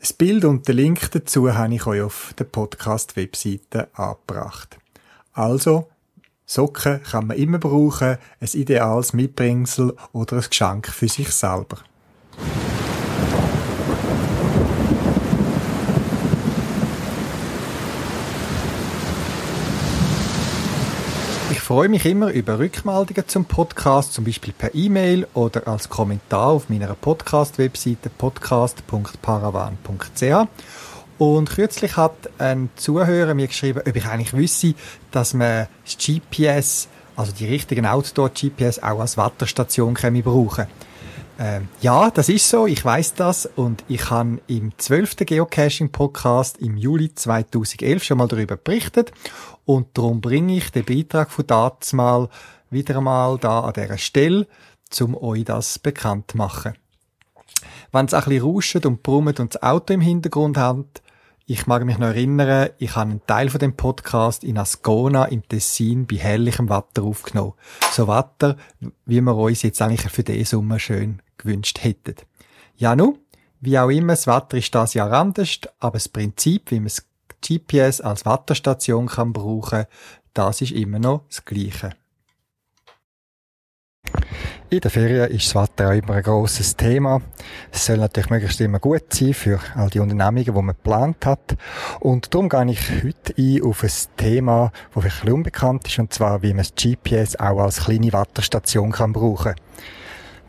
Das 0.00 0.12
Bild 0.12 0.44
und 0.44 0.66
den 0.66 0.76
Link 0.76 1.10
dazu 1.10 1.52
habe 1.52 1.74
ich 1.74 1.86
euch 1.86 2.00
auf 2.00 2.34
der 2.38 2.44
Podcast-Webseite 2.44 3.88
angebracht. 3.92 4.78
Also, 5.32 5.88
Socken 6.46 7.02
kann 7.02 7.28
man 7.28 7.36
immer 7.36 7.58
brauchen, 7.58 8.16
ein 8.40 8.48
ideales 8.54 9.12
Mitbringsel 9.12 9.94
oder 10.12 10.38
ein 10.38 10.44
Geschenk 10.48 10.88
für 10.88 11.06
sich 11.06 11.30
selber. 11.30 11.78
Freue 21.70 21.88
mich 21.88 22.04
immer 22.04 22.32
über 22.32 22.58
Rückmeldungen 22.58 23.28
zum 23.28 23.44
Podcast, 23.44 24.12
zum 24.12 24.24
Beispiel 24.24 24.52
per 24.52 24.74
E-Mail 24.74 25.28
oder 25.34 25.68
als 25.68 25.88
Kommentar 25.88 26.48
auf 26.48 26.68
meiner 26.68 26.96
Podcast-Webseite 26.96 28.10
podcast.paravan.ch. 28.10 30.48
Und 31.18 31.48
kürzlich 31.48 31.96
hat 31.96 32.28
ein 32.38 32.70
Zuhörer 32.74 33.34
mir 33.34 33.46
geschrieben, 33.46 33.82
ob 33.86 33.94
ich 33.94 34.04
eigentlich 34.04 34.32
wüsste, 34.32 34.74
dass 35.12 35.32
man 35.32 35.68
das 35.84 35.96
GPS, 35.96 36.88
also 37.14 37.30
die 37.30 37.46
richtigen 37.46 37.86
Outdoor-GPS, 37.86 38.80
auch 38.80 38.98
als 38.98 39.16
Wetterstation 39.16 39.94
kann 39.94 40.20
brauchen 40.22 40.66
ähm, 41.40 41.68
ja, 41.80 42.10
das 42.10 42.28
ist 42.28 42.50
so, 42.50 42.66
ich 42.66 42.84
weiß 42.84 43.14
das 43.14 43.46
und 43.46 43.82
ich 43.88 44.10
habe 44.10 44.40
im 44.46 44.76
12. 44.76 45.16
Geocaching-Podcast 45.24 46.58
im 46.58 46.76
Juli 46.76 47.14
2011 47.14 48.04
schon 48.04 48.18
mal 48.18 48.28
darüber 48.28 48.58
berichtet 48.58 49.10
und 49.64 49.96
darum 49.96 50.20
bringe 50.20 50.58
ich 50.58 50.70
den 50.70 50.84
Beitrag 50.84 51.30
von 51.30 51.46
damals 51.46 51.94
mal 51.94 52.28
wieder 52.68 52.98
einmal 52.98 53.38
da 53.38 53.60
an 53.60 53.72
dieser 53.72 53.96
Stelle, 53.96 54.46
um 55.00 55.16
euch 55.16 55.46
das 55.46 55.78
bekannt 55.78 56.32
zu 56.32 56.36
machen. 56.36 56.74
Wenn 57.90 58.04
es 58.04 58.12
ein 58.12 58.22
bisschen 58.24 58.42
rauscht 58.42 58.84
und 58.84 59.02
brummt 59.02 59.40
und 59.40 59.54
das 59.54 59.62
Auto 59.62 59.94
im 59.94 60.02
Hintergrund 60.02 60.58
hat, 60.58 61.00
ich 61.50 61.66
mag 61.66 61.84
mich 61.84 61.98
noch 61.98 62.06
erinnern, 62.06 62.70
ich 62.78 62.94
habe 62.94 63.10
einen 63.10 63.26
Teil 63.26 63.48
von 63.50 63.58
dem 63.58 63.74
Podcast 63.74 64.44
in 64.44 64.56
Ascona 64.56 65.24
im 65.24 65.42
Tessin 65.48 66.06
bei 66.06 66.14
herrlichem 66.14 66.68
Wetter 66.68 67.02
aufgenommen. 67.02 67.54
So 67.90 68.06
Wetter, 68.06 68.56
wie 69.04 69.20
wir 69.20 69.34
uns 69.34 69.62
jetzt 69.62 69.82
eigentlich 69.82 70.08
für 70.12 70.22
diesen 70.22 70.44
Sommer 70.44 70.78
schön 70.78 71.20
gewünscht 71.38 71.82
hätten. 71.82 72.14
Ja 72.76 72.94
nu, 72.94 73.18
wie 73.58 73.76
auch 73.80 73.88
immer, 73.88 74.12
das 74.12 74.28
Wetter 74.28 74.58
ist 74.58 74.72
das 74.72 74.94
Jahr 74.94 75.12
anders, 75.12 75.58
aber 75.80 75.94
das 75.94 76.08
Prinzip, 76.08 76.70
wie 76.70 76.78
man 76.78 76.84
das 76.84 77.04
GPS 77.44 78.00
als 78.00 78.24
Wetterstation 78.24 79.08
kann 79.08 79.32
brauchen, 79.32 79.86
das 80.34 80.60
ist 80.60 80.70
immer 80.70 81.00
noch 81.00 81.24
das 81.26 81.44
Gleiche. 81.44 81.96
In 84.72 84.78
der 84.78 84.92
Ferien 84.92 85.28
ist 85.32 85.52
das 85.52 85.56
Wetter 85.56 85.88
auch 85.88 85.94
immer 85.94 86.14
ein 86.14 86.22
grosses 86.22 86.76
Thema. 86.76 87.20
Es 87.72 87.86
soll 87.86 87.96
natürlich 87.96 88.30
möglichst 88.30 88.60
immer 88.60 88.78
gut 88.78 89.12
sein 89.12 89.34
für 89.34 89.58
all 89.74 89.90
die 89.90 89.98
Unternehmungen, 89.98 90.44
die 90.44 90.52
man 90.52 90.68
geplant 90.68 91.26
hat. 91.26 91.56
Und 91.98 92.32
darum 92.32 92.48
gehe 92.48 92.70
ich 92.70 93.02
heute 93.02 93.34
ein 93.36 93.62
auf 93.64 93.82
ein 93.82 93.90
Thema, 94.16 94.70
das 94.94 95.02
vielleicht 95.02 95.28
unbekannt 95.28 95.88
ist, 95.88 95.98
und 95.98 96.14
zwar, 96.14 96.44
wie 96.44 96.54
man 96.54 96.64
das 96.64 96.74
GPS 96.80 97.34
auch 97.34 97.58
als 97.58 97.82
kleine 97.82 98.12
Wetterstation 98.12 98.92
kann 98.92 99.12
brauchen 99.12 99.54
kann. 99.54 99.60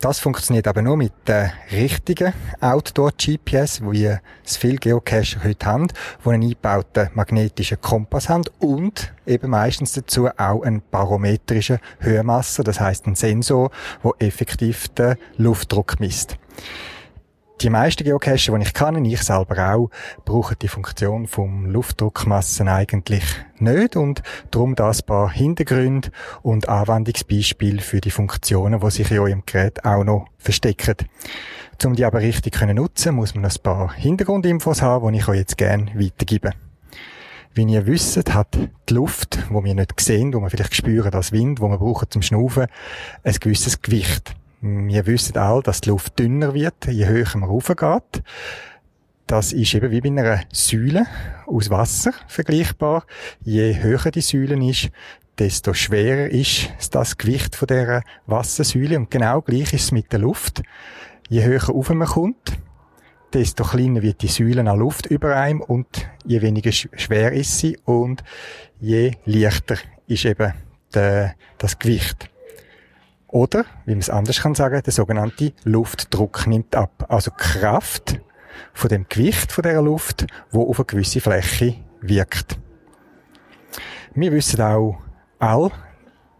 Das 0.01 0.17
funktioniert 0.19 0.67
aber 0.67 0.81
nur 0.81 0.97
mit 0.97 1.13
der 1.27 1.53
richtigen 1.71 2.33
Outdoor-GPS, 2.59 3.83
wie 3.83 4.17
es 4.43 4.57
viele 4.57 4.77
Geocacher 4.77 5.43
heute 5.43 5.63
haben, 5.67 5.89
die 5.89 6.29
einen 6.29 6.41
eingebauten 6.41 7.09
magnetischen 7.13 7.79
Kompass 7.81 8.27
haben 8.27 8.45
und 8.57 9.13
eben 9.27 9.51
meistens 9.51 9.93
dazu 9.93 10.27
auch 10.27 10.63
einen 10.63 10.81
barometrischen 10.89 11.77
Hörmasser, 11.99 12.63
das 12.63 12.79
heißt 12.79 13.05
ein 13.05 13.13
Sensor, 13.13 13.69
der 14.03 14.27
effektiv 14.27 14.87
den 14.87 15.17
Luftdruck 15.37 15.99
misst. 15.99 16.35
Die 17.61 17.69
meisten 17.69 18.03
Geocacher, 18.03 18.57
die 18.57 18.63
ich 18.63 18.73
kann, 18.73 19.05
ich 19.05 19.21
selber 19.21 19.71
auch, 19.75 19.91
brauchen 20.25 20.57
die 20.59 20.67
Funktion 20.67 21.27
vom 21.27 21.67
Luftdruckmassen 21.67 22.67
eigentlich 22.67 23.23
nicht 23.59 23.95
und 23.95 24.23
darum 24.49 24.73
das 24.73 25.03
paar 25.03 25.31
Hintergründe 25.31 26.09
und 26.41 26.67
Anwendungsbeispiele 26.67 27.81
für 27.81 28.01
die 28.01 28.09
Funktionen, 28.09 28.79
die 28.79 28.89
sich 28.89 29.11
in 29.11 29.19
eurem 29.19 29.43
Gerät 29.45 29.85
auch 29.85 30.03
noch 30.03 30.25
verstecken. 30.39 30.95
Um 31.85 31.95
die 31.95 32.03
aber 32.03 32.21
richtig 32.21 32.53
können 32.55 32.77
nutzen, 32.77 33.13
muss 33.13 33.35
man 33.35 33.45
ein 33.45 33.53
paar 33.61 33.93
Hintergrundinfos 33.93 34.81
haben, 34.81 35.13
die 35.13 35.19
ich 35.19 35.27
euch 35.27 35.37
jetzt 35.37 35.57
gerne 35.59 35.91
weitergebe. 35.93 36.53
Wie 37.53 37.65
ihr 37.65 37.85
wisst, 37.85 38.33
hat 38.33 38.57
die 38.89 38.93
Luft, 38.93 39.37
wo 39.51 39.63
wir 39.63 39.75
nicht 39.75 39.99
sehen, 40.01 40.33
wo 40.33 40.39
wir 40.39 40.49
vielleicht 40.49 40.73
spüren, 40.73 41.11
das 41.11 41.31
Wind, 41.31 41.61
wo 41.61 41.69
wir 41.69 41.77
brauchen 41.77 42.09
zum 42.09 42.23
Schnaufen, 42.23 42.65
ein 43.23 43.35
gewisses 43.35 43.83
Gewicht. 43.83 44.33
Wir 44.61 45.07
wissen 45.07 45.37
auch, 45.39 45.63
dass 45.63 45.81
die 45.81 45.89
Luft 45.89 46.19
dünner 46.19 46.53
wird, 46.53 46.85
je 46.87 47.07
höher 47.07 47.35
man 47.35 47.49
raufgeht. 47.49 48.23
Das 49.25 49.53
ist 49.53 49.73
eben 49.73 49.89
wie 49.89 50.01
bei 50.01 50.09
einer 50.09 50.41
Säule 50.51 51.07
aus 51.47 51.71
Wasser 51.71 52.11
vergleichbar. 52.27 53.05
Je 53.43 53.81
höher 53.81 54.11
die 54.11 54.21
Säule 54.21 54.63
ist, 54.69 54.91
desto 55.39 55.73
schwerer 55.73 56.29
ist 56.29 56.69
das 56.91 57.17
Gewicht 57.17 57.55
von 57.55 57.67
dieser 57.67 58.03
Wassersäule. 58.27 58.97
Und 58.97 59.09
genau 59.09 59.41
gleich 59.41 59.73
ist 59.73 59.85
es 59.85 59.91
mit 59.91 60.11
der 60.11 60.19
Luft. 60.19 60.61
Je 61.27 61.43
höher 61.43 61.63
rauf 61.63 61.89
man 61.89 62.07
kommt, 62.07 62.57
desto 63.33 63.63
kleiner 63.63 64.03
wird 64.03 64.21
die 64.21 64.27
Säule 64.27 64.69
an 64.69 64.77
Luft 64.77 65.07
über 65.07 65.35
einem 65.37 65.61
und 65.61 66.07
je 66.25 66.41
weniger 66.41 66.71
schwer 66.71 67.31
ist 67.31 67.57
sie 67.57 67.79
und 67.85 68.23
je 68.79 69.13
leichter 69.25 69.77
ist 70.05 70.25
eben 70.25 70.53
der, 70.93 71.35
das 71.57 71.79
Gewicht. 71.79 72.30
Oder, 73.31 73.65
wie 73.85 73.91
man 73.91 73.99
es 73.99 74.09
anders 74.09 74.41
kann 74.41 74.55
sagen, 74.55 74.81
der 74.83 74.93
sogenannte 74.93 75.53
Luftdruck 75.63 76.47
nimmt 76.47 76.75
ab. 76.75 77.05
Also 77.07 77.31
Kraft 77.31 78.19
von 78.73 78.89
dem 78.89 79.05
Gewicht 79.07 79.51
von 79.51 79.63
der 79.63 79.81
Luft, 79.81 80.27
wo 80.51 80.69
auf 80.69 80.79
eine 80.79 80.85
gewisse 80.85 81.21
Fläche 81.21 81.75
wirkt. 82.01 82.59
Wir 84.13 84.33
wissen 84.33 84.61
auch 84.61 84.99
all, 85.39 85.71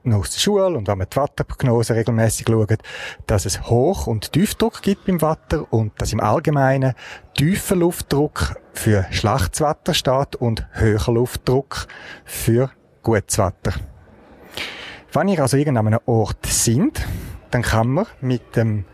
noch 0.04 0.19
aus 0.19 0.32
der 0.32 0.39
Schule 0.39 0.65
und 0.77 0.88
wenn 0.88 0.97
man 0.97 1.08
die 1.10 1.15
Wasserprognose 1.15 1.95
regelmäßig 1.95 2.47
schaut, 2.47 2.80
dass 3.27 3.45
es 3.45 3.69
Hoch- 3.69 4.08
und 4.08 4.34
Tiefdruck 4.34 4.82
gibt 4.82 5.06
beim 5.06 5.21
Wasser 5.21 5.71
und 5.71 5.93
dass 6.01 6.12
im 6.12 6.19
Allgemeinen 6.19 6.93
tiefer 7.36 7.75
Luftdruck 7.75 8.60
für 8.73 9.06
schlechtes 9.12 9.97
steht 9.97 10.36
und 10.36 10.67
höherer 10.71 11.13
Luftdruck 11.13 11.88
für 12.25 12.71
gutes 13.04 13.38
Wetter. 13.38 13.73
Wenn 15.13 15.28
ihr 15.28 15.41
also 15.41 15.58
an 15.58 15.78
einem 15.78 16.00
Ort 16.06 16.45
sind, 16.45 17.06
dann 17.50 17.63
kann 17.63 17.89
man 17.89 18.06
mit 18.21 18.56
dem 18.56 18.86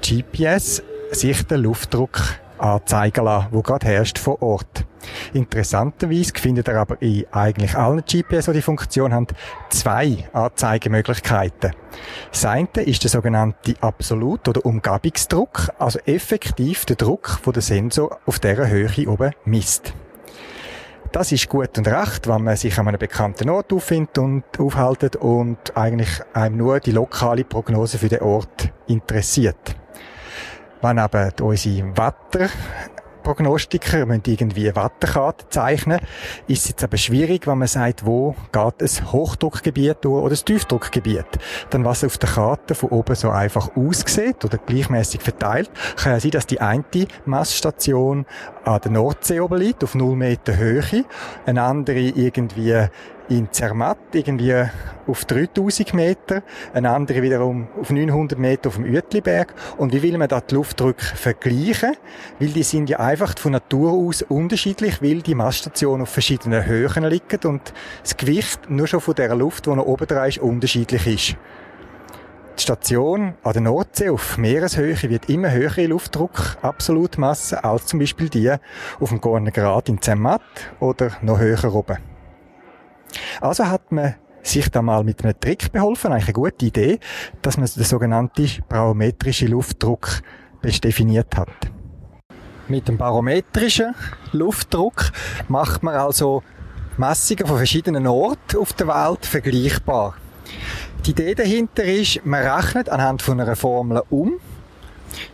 GPS 0.00 0.80
sich 1.10 1.44
den 1.44 1.62
Luftdruck 1.62 2.20
anzeigen 2.58 3.24
lassen, 3.24 3.48
wo 3.50 3.60
gerade 3.60 3.86
herrscht 3.86 4.18
vor 4.18 4.40
Ort. 4.42 4.84
Interessanterweise 5.32 6.32
findet 6.36 6.68
ihr 6.68 6.76
aber 6.76 7.02
in 7.02 7.24
eigentlich 7.32 7.74
allen 7.74 8.04
GPS, 8.04 8.44
die 8.44 8.52
die 8.52 8.62
Funktion 8.62 9.12
haben, 9.12 9.26
zwei 9.70 10.28
Anzeigemöglichkeiten. 10.32 11.72
Das 12.30 12.44
eine 12.44 12.68
ist 12.84 13.02
der 13.02 13.10
sogenannte 13.10 13.74
Absolut- 13.80 14.46
oder 14.46 14.64
Umgebungsdruck, 14.64 15.70
also 15.80 15.98
effektiv 16.06 16.84
der 16.84 16.94
Druck, 16.94 17.40
wo 17.42 17.50
der 17.50 17.62
Sensor 17.62 18.20
auf 18.24 18.38
dieser 18.38 18.68
Höhe 18.68 19.08
oben 19.08 19.32
misst. 19.44 19.94
Das 21.12 21.32
ist 21.32 21.48
gut 21.48 21.76
und 21.76 21.88
recht, 21.88 22.28
wenn 22.28 22.44
man 22.44 22.56
sich 22.56 22.78
an 22.78 22.86
einem 22.86 23.00
bekannten 23.00 23.50
Ort 23.50 23.72
auffindet 23.72 24.16
und 24.18 24.44
aufhaltet 24.60 25.16
und 25.16 25.76
eigentlich 25.76 26.20
einem 26.34 26.58
nur 26.58 26.78
die 26.78 26.92
lokale 26.92 27.42
Prognose 27.42 27.98
für 27.98 28.08
den 28.08 28.20
Ort 28.20 28.72
interessiert. 28.86 29.74
Wenn 30.80 31.00
aber 31.00 31.32
unsere 31.42 31.88
Wetter 31.96 32.48
Prognostiker 33.22 34.06
müssen 34.06 34.22
irgendwie 34.26 34.70
eine 34.70 34.76
Wetterkarte 34.76 35.48
zeichnen. 35.48 36.00
Ist 36.46 36.64
es 36.64 36.68
jetzt 36.70 36.84
aber 36.84 36.96
schwierig, 36.96 37.46
wenn 37.46 37.58
man 37.58 37.68
sagt, 37.68 38.04
wo 38.04 38.34
geht 38.52 38.82
ein 38.82 39.12
Hochdruckgebiet 39.12 39.98
durch 40.02 40.22
oder 40.22 40.34
ein 40.34 40.44
Tiefdruckgebiet. 40.44 41.26
Dann 41.70 41.84
was 41.84 42.04
auf 42.04 42.18
der 42.18 42.28
Karte 42.28 42.74
von 42.74 42.90
oben 42.90 43.14
so 43.14 43.30
einfach 43.30 43.76
aussieht 43.76 44.44
oder 44.44 44.58
gleichmäßig 44.58 45.20
verteilt, 45.20 45.70
kann 45.96 46.12
ja 46.12 46.20
sein, 46.20 46.30
dass 46.32 46.46
die 46.46 46.60
eine 46.60 46.84
Massstation 47.24 48.26
an 48.64 48.80
der 48.80 48.90
Nordsee 48.90 49.40
oben 49.40 49.58
liegt, 49.58 49.84
auf 49.84 49.94
0 49.94 50.16
Meter 50.16 50.56
Höhe, 50.56 51.04
eine 51.46 51.62
andere 51.62 51.98
irgendwie 51.98 52.88
in 53.30 53.52
Zermatt 53.52 53.98
irgendwie 54.12 54.64
auf 55.06 55.24
3000 55.24 55.94
Meter, 55.94 56.42
eine 56.74 56.90
andere 56.90 57.22
wiederum 57.22 57.68
auf 57.80 57.90
900 57.90 58.38
Meter 58.38 58.68
auf 58.68 58.74
dem 58.74 58.84
Uetliberg. 58.84 59.54
Und 59.78 59.92
wie 59.92 60.02
will 60.02 60.18
man 60.18 60.28
da 60.28 60.40
die 60.40 60.54
Luftdrücke 60.54 61.04
vergleichen? 61.04 61.96
Weil 62.38 62.48
die 62.48 62.62
sind 62.62 62.90
ja 62.90 62.98
einfach 62.98 63.38
von 63.38 63.52
Natur 63.52 63.92
aus 63.92 64.22
unterschiedlich, 64.22 65.00
weil 65.00 65.22
die 65.22 65.34
Massstationen 65.34 66.02
auf 66.02 66.10
verschiedenen 66.10 66.66
Höhen 66.66 67.04
liegen 67.04 67.40
und 67.44 67.72
das 68.02 68.16
Gewicht 68.16 68.68
nur 68.68 68.86
schon 68.86 69.00
von 69.00 69.14
der 69.14 69.34
Luft, 69.34 69.66
die 69.66 69.70
noch 69.70 69.86
oben 69.86 70.06
dran 70.06 70.28
ist, 70.28 70.38
unterschiedlich 70.38 71.06
ist. 71.06 71.36
Die 72.58 72.62
Station 72.62 73.34
an 73.42 73.52
der 73.52 73.62
Nordsee 73.62 74.10
auf 74.10 74.36
Meereshöhe 74.36 75.00
wird 75.08 75.30
immer 75.30 75.50
höhere 75.50 75.86
Luftdruck, 75.86 76.58
Absolutmasse, 76.60 77.64
als 77.64 77.86
zum 77.86 78.00
Beispiel 78.00 78.28
die 78.28 78.52
auf 78.98 79.08
dem 79.08 79.20
Gorner 79.20 79.50
Grat 79.50 79.88
in 79.88 80.02
Zermatt 80.02 80.42
oder 80.78 81.12
noch 81.22 81.38
höher 81.38 81.74
oben. 81.74 82.09
Also 83.40 83.66
hat 83.66 83.92
man 83.92 84.14
sich 84.42 84.68
da 84.70 84.82
mal 84.82 85.04
mit 85.04 85.22
einem 85.22 85.38
Trick 85.38 85.70
beholfen, 85.72 86.12
eigentlich 86.12 86.28
eine 86.28 86.32
gute 86.32 86.66
Idee, 86.66 86.98
dass 87.42 87.56
man 87.56 87.66
den 87.66 87.84
sogenannten 87.84 88.48
barometrischen 88.68 89.48
Luftdruck 89.48 90.22
definiert 90.62 91.36
hat. 91.36 91.48
Mit 92.68 92.88
dem 92.88 92.96
barometrischen 92.96 93.94
Luftdruck 94.32 95.10
macht 95.48 95.82
man 95.82 95.96
also 95.96 96.42
Messungen 96.96 97.46
von 97.46 97.56
verschiedenen 97.56 98.06
Orten 98.06 98.58
auf 98.58 98.72
der 98.74 98.86
Welt 98.86 99.26
vergleichbar. 99.26 100.14
Die 101.04 101.10
Idee 101.12 101.34
dahinter 101.34 101.84
ist, 101.84 102.24
man 102.24 102.46
rechnet 102.46 102.88
anhand 102.88 103.22
von 103.22 103.40
einer 103.40 103.56
Formel 103.56 104.02
um, 104.10 104.34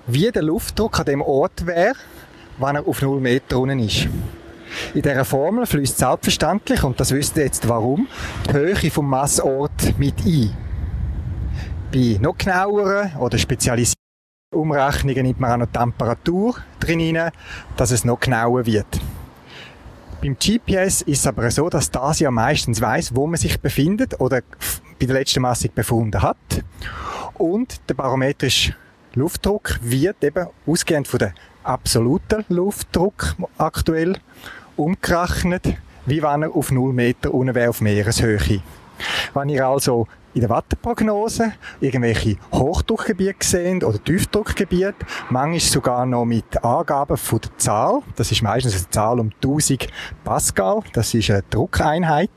wie 0.07 0.31
der 0.31 0.43
Luftdruck 0.43 1.01
an 1.01 1.07
dem 1.07 1.23
Ort 1.23 1.67
wäre, 1.67 1.97
wenn 2.59 2.77
er 2.77 2.87
auf 2.87 3.03
0 3.03 3.21
Meter 3.21 3.59
unten 3.59 3.81
ist. 3.81 4.09
In 4.95 5.03
dieser 5.03 5.25
Formel 5.25 5.67
fließt 5.67 5.99
selbstverständlich, 5.99 6.83
und 6.83 6.99
das 7.01 7.13
wisst 7.13 7.37
ihr 7.37 7.45
jetzt 7.45 7.69
warum, 7.69 8.09
die 8.49 8.53
Höhe 8.53 8.91
vom 8.91 9.09
Messort 9.09 9.99
mit 9.99 10.15
ein. 10.25 10.57
Bei 11.93 12.19
noch 12.21 12.37
genaueren 12.37 13.17
oder 13.17 13.39
spezialisierten 13.39 14.01
Umrechnungen 14.55 15.23
nimmt 15.23 15.41
man 15.41 15.53
auch 15.53 15.67
noch 15.67 15.73
Temperatur 15.73 16.57
drin 16.81 17.17
rein, 17.17 17.31
dass 17.77 17.91
es 17.91 18.05
noch 18.05 18.21
genauer 18.21 18.67
wird. 18.67 18.87
Beim 20.23 20.37
GPS 20.39 21.03
ist 21.03 21.21
es 21.21 21.27
aber 21.27 21.51
so, 21.51 21.69
dass 21.69 21.91
das 21.91 22.21
ja 22.21 22.31
meistens 22.31 22.81
weiß, 22.81 23.15
wo 23.15 23.27
man 23.27 23.39
sich 23.39 23.61
befindet 23.61 24.19
oder 24.19 24.41
bei 24.99 25.07
der 25.07 25.15
letzten 25.15 25.43
Messung 25.43 25.71
befunden 25.75 26.23
hat. 26.23 26.37
Und 27.35 27.81
der 27.89 27.95
barometrische 27.95 28.75
Luftdruck 29.15 29.79
wird 29.83 30.25
eben 30.25 30.47
ausgehend 30.67 31.07
von 31.07 31.19
der 31.19 31.35
absoluten 31.65 32.45
Luftdruck 32.49 33.37
aktuell 33.59 34.17
umgerechnet, 34.77 35.75
wie 36.07 36.23
wenn 36.23 36.43
er 36.43 36.55
auf 36.55 36.71
0 36.71 36.93
Meter 36.93 37.33
unten 37.35 37.55
wäre 37.55 37.71
auf 37.71 37.81
Meereshöhe. 37.81 38.61
Wenn 39.35 39.49
ihr 39.49 39.67
also 39.67 40.07
in 40.35 40.41
der 40.43 40.51
Wetterprognose 40.51 41.53
irgendwelche 41.81 42.37
Hochdruckgebiete 42.53 43.47
sehen 43.47 43.83
oder 43.83 44.03
Tiefdruckgebiete, 44.03 44.95
manchmal 45.31 45.61
sogar 45.61 46.07
noch 46.07 46.27
mit 46.27 46.63
Angaben 46.63 47.17
von 47.17 47.41
der 47.41 47.57
Zahl, 47.57 48.03
das 48.17 48.33
ist 48.33 48.43
meistens 48.43 48.75
eine 48.75 48.91
Zahl 48.91 49.19
um 49.19 49.31
1000 49.43 49.89
Pascal, 50.25 50.83
das 50.93 51.15
ist 51.15 51.31
eine 51.31 51.43
Druckeinheit, 51.49 52.31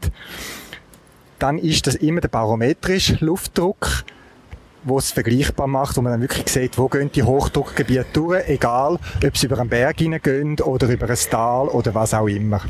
dann 1.39 1.58
ist 1.58 1.88
das 1.88 1.95
immer 1.95 2.21
der 2.21 2.30
barometrische 2.30 3.17
Luftdruck, 3.19 4.04
wo 4.84 4.98
es 4.98 5.12
vergleichbar 5.12 5.68
macht, 5.68 5.98
wo 5.98 6.02
man 6.02 6.13
dann 6.13 6.22
wirklich 6.22 6.48
sieht, 6.48 6.78
wo 6.78 6.88
gehen 6.88 7.12
die 7.12 7.24
Hochdruckgebiete 7.24 8.06
durch, 8.13 8.48
egal 8.48 9.00
ob 9.26 9.38
sie 9.38 9.48
über 9.48 9.60
einen 9.60 9.70
Berg 9.70 10.00
hineingehen 10.00 10.60
oder 10.62 10.88
über 10.88 11.10
ein 11.10 11.18
Tal 11.30 11.68
oder 11.68 11.94
was 11.94 12.13
auch 12.13 12.28
immer. 12.28 12.62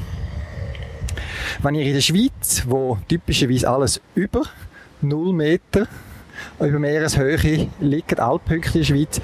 Wenn 1.61 1.75
ihr 1.75 1.85
in 1.85 1.93
der 1.93 2.01
Schweiz, 2.01 2.63
wo 2.67 2.97
typischerweise 3.07 3.69
alles 3.69 4.01
über 4.15 4.43
0 5.01 5.33
Meter 5.33 5.87
über 6.59 6.79
Meereshöhe 6.79 7.67
liegen, 7.79 8.19
Alppunkte 8.19 8.79
in 8.79 8.79
der 8.79 8.83
Schweiz, 8.85 9.21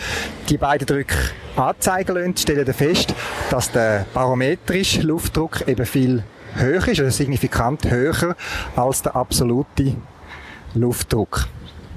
die 0.50 0.58
beiden 0.58 0.86
Drücke 0.86 1.15
anzeigen 1.56 2.15
lassen, 2.15 2.38
stellen 2.38 2.74
fest, 2.74 3.13
dass 3.50 3.71
der 3.71 4.06
barometrische 4.13 5.02
Luftdruck 5.02 5.67
eben 5.67 5.86
viel 5.86 6.24
höher 6.56 6.88
ist, 6.88 7.00
also 7.00 7.10
signifikant 7.10 7.89
höher 7.89 8.36
als 8.76 9.02
der 9.02 9.15
absolute 9.15 9.95
Luftdruck. 10.74 11.48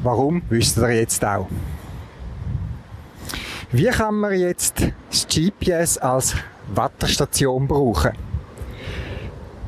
Warum, 0.02 0.42
wisst 0.48 0.78
ihr 0.78 0.90
jetzt 0.90 1.24
auch. 1.24 1.48
Wie 3.72 3.88
kann 3.88 4.14
man 4.14 4.38
jetzt 4.38 4.82
das 5.11 5.26
GPS 5.26 5.98
als 5.98 6.34
Wetterstation 6.74 7.66
brauchen? 7.66 8.12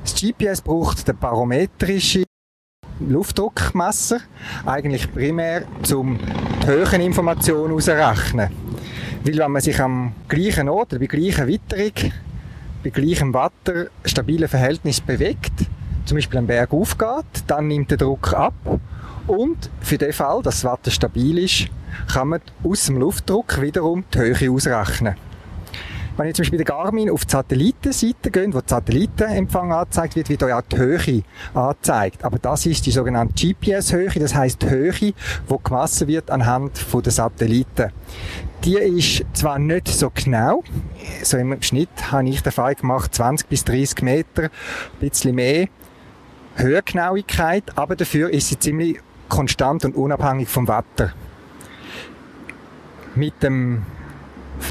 Das 0.03 0.15
GPS 0.15 0.61
braucht 0.63 1.07
den 1.07 1.19
barometrischen 1.19 2.25
Luftdruckmesser, 3.01 4.21
eigentlich 4.65 5.13
primär 5.13 5.65
zum 5.83 6.19
die 6.63 6.67
höheren 6.67 7.01
Informationen 7.01 7.75
ausrechnen. 7.75 8.51
Weil 9.25 9.39
wenn 9.39 9.51
man 9.51 9.63
sich 9.63 9.81
am 9.81 10.13
gleichen 10.29 10.69
Ort, 10.69 10.91
bei 10.99 11.07
gleicher 11.07 11.47
Witterung, 11.47 12.13
bei 12.85 12.91
gleichem 12.91 13.35
Wetter, 13.35 13.91
stabilen 14.05 14.49
Verhältnis 14.49 15.01
bewegt, 15.01 15.53
zum 16.05 16.17
Beispiel 16.17 16.39
am 16.39 16.47
Berg 16.47 16.73
aufgeht, 16.73 17.45
dann 17.47 17.69
nimmt 17.69 17.91
der 17.91 17.99
Druck 17.99 18.33
ab 18.33 18.55
und 19.27 19.71
für 19.81 19.99
den 19.99 20.13
Fall, 20.13 20.43
dass 20.43 20.63
das 20.63 20.73
Wetter 20.73 20.91
stabil 20.91 21.39
ist, 21.39 21.67
kann 22.13 22.29
man 22.29 22.41
aus 22.65 22.87
dem 22.87 22.99
Luftdruck 22.99 23.61
wiederum 23.61 24.05
die 24.13 24.19
Höhe 24.19 24.51
ausrechnen. 24.51 25.17
Wenn 26.17 26.29
ich 26.29 26.35
zum 26.35 26.43
Beispiel 26.43 26.59
bei 26.59 26.65
der 26.65 26.75
Garmin 26.75 27.09
auf 27.09 27.25
die 27.25 27.31
Satellitenseite 27.31 28.31
gehe, 28.31 28.49
wo 28.49 28.61
der 28.61 28.65
Satellitenempfang 28.67 29.73
angezeigt 29.73 30.17
wird, 30.17 30.29
wird 30.29 30.45
auch 30.45 30.61
die 30.61 30.77
Höhe 30.77 31.23
angezeigt. 31.55 32.25
Aber 32.25 32.39
das 32.39 32.67
ist 32.67 32.85
die 32.85 32.91
sogenannte 32.91 33.33
GPS-Höhe, 33.35 34.11
das 34.17 34.35
heißt 34.35 34.61
die 34.61 34.69
Höhe, 34.69 34.93
die 34.93 35.15
gemessen 35.65 36.09
wird 36.09 36.31
anhand 36.31 36.73
der 36.93 37.13
Satelliten. 37.13 37.91
Die 38.65 38.75
ist 38.75 39.25
zwar 39.33 39.59
nicht 39.59 39.89
so 39.89 40.11
genau, 40.15 40.63
so 41.23 41.39
im 41.39 41.63
Schnitt 41.63 42.13
habe 42.13 42.29
ich 42.29 42.43
den 42.43 42.53
Fall 42.53 42.75
gemacht, 42.75 43.15
20 43.15 43.49
bis 43.49 43.65
30 43.65 44.03
Meter, 44.03 44.43
ein 44.43 44.51
bisschen 45.01 45.35
mehr 45.35 45.69
Höhengenauigkeit, 46.57 47.65
aber 47.77 47.97
dafür 47.97 48.29
ist 48.31 48.49
sie 48.49 48.59
ziemlich 48.59 49.01
konstant 49.31 49.87
und 49.87 49.97
unabhängig 49.97 50.49
vom 50.51 50.69
Wetter. 50.69 51.15
Mit 53.15 53.43
dem 53.43 53.83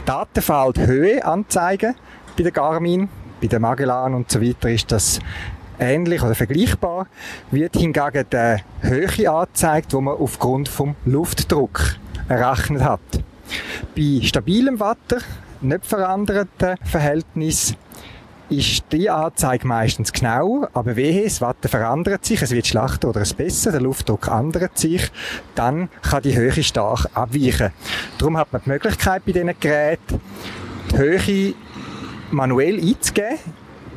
Datenfeld 0.05 0.77
Höhe 0.77 1.25
anzeigen 1.25 1.95
bei 2.37 2.43
der 2.43 2.51
Garmin, 2.51 3.09
bei 3.41 3.47
der 3.47 3.59
Magellan 3.59 4.13
und 4.13 4.31
so 4.31 4.41
weiter 4.41 4.69
ist 4.69 4.91
das 4.91 5.19
ähnlich 5.79 6.21
oder 6.21 6.35
vergleichbar, 6.35 7.07
wird 7.51 7.75
hingegen 7.75 8.25
die 8.31 8.57
Höhe 8.81 9.31
angezeigt, 9.31 9.93
wo 9.93 10.01
man 10.01 10.17
aufgrund 10.17 10.69
vom 10.69 10.95
Luftdruck 11.05 11.95
errechnet 12.27 12.83
hat. 12.83 12.99
Bei 13.95 14.19
stabilem 14.21 14.79
Wetter, 14.79 15.23
nicht 15.61 15.85
veränderten 15.85 16.77
Verhältnis, 16.83 17.75
ist 18.49 18.83
die 18.91 19.09
Anzeige 19.09 19.67
meistens 19.67 20.11
genauer, 20.11 20.69
aber 20.73 20.95
wehe, 20.95 21.23
das 21.23 21.41
Wetter 21.41 21.69
verändert 21.69 22.25
sich, 22.25 22.41
es 22.41 22.51
wird 22.51 22.67
schlechter 22.67 23.09
oder 23.09 23.21
es 23.21 23.33
besser, 23.33 23.71
der 23.71 23.81
Luftdruck 23.81 24.27
ändert 24.27 24.77
sich, 24.77 25.11
dann 25.55 25.89
kann 26.01 26.23
die 26.23 26.35
Höhe 26.35 26.63
stark 26.63 27.05
abweichen. 27.13 27.71
Darum 28.17 28.37
hat 28.37 28.51
man 28.51 28.61
die 28.65 28.69
Möglichkeit 28.69 29.25
bei 29.25 29.31
diesen 29.31 29.59
Geräten, 29.59 30.21
die 30.91 30.97
Höhe 30.97 31.53
manuell 32.31 32.79
einzugeben, 32.79 33.37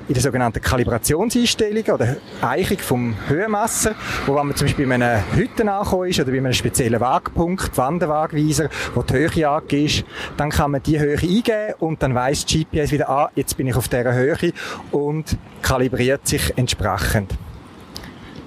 in 0.08 0.14
der 0.14 0.22
sogenannten 0.22 0.60
Kalibrationseinstellung 0.60 1.84
oder 1.94 2.16
Eichung 2.40 2.78
vom 2.78 3.14
Höhenmesser, 3.28 3.94
wo 4.26 4.34
wenn 4.34 4.46
man 4.46 4.56
zum 4.56 4.66
Beispiel 4.66 4.86
bei 4.86 4.94
einer 4.94 5.22
Hütte 5.34 5.70
angekommen 5.70 6.08
ist 6.08 6.20
oder 6.20 6.30
bei 6.30 6.38
einem 6.38 6.52
speziellen 6.52 7.00
Wagpunkt, 7.00 7.76
Wanderwagweiser, 7.76 8.68
wo 8.94 9.02
die 9.02 9.14
Höhe 9.14 9.48
angegeben 9.48 9.86
ist, 9.86 10.04
dann 10.36 10.50
kann 10.50 10.72
man 10.72 10.82
die 10.82 10.98
Höhe 10.98 11.18
eingeben 11.18 11.74
und 11.78 12.02
dann 12.02 12.14
die 12.14 12.64
GPS 12.64 12.92
wieder, 12.92 13.08
ah, 13.08 13.30
jetzt 13.34 13.56
bin 13.56 13.66
ich 13.66 13.76
auf 13.76 13.88
dieser 13.88 14.14
Höhe 14.14 14.52
und 14.90 15.36
kalibriert 15.62 16.26
sich 16.26 16.52
entsprechend. 16.56 17.32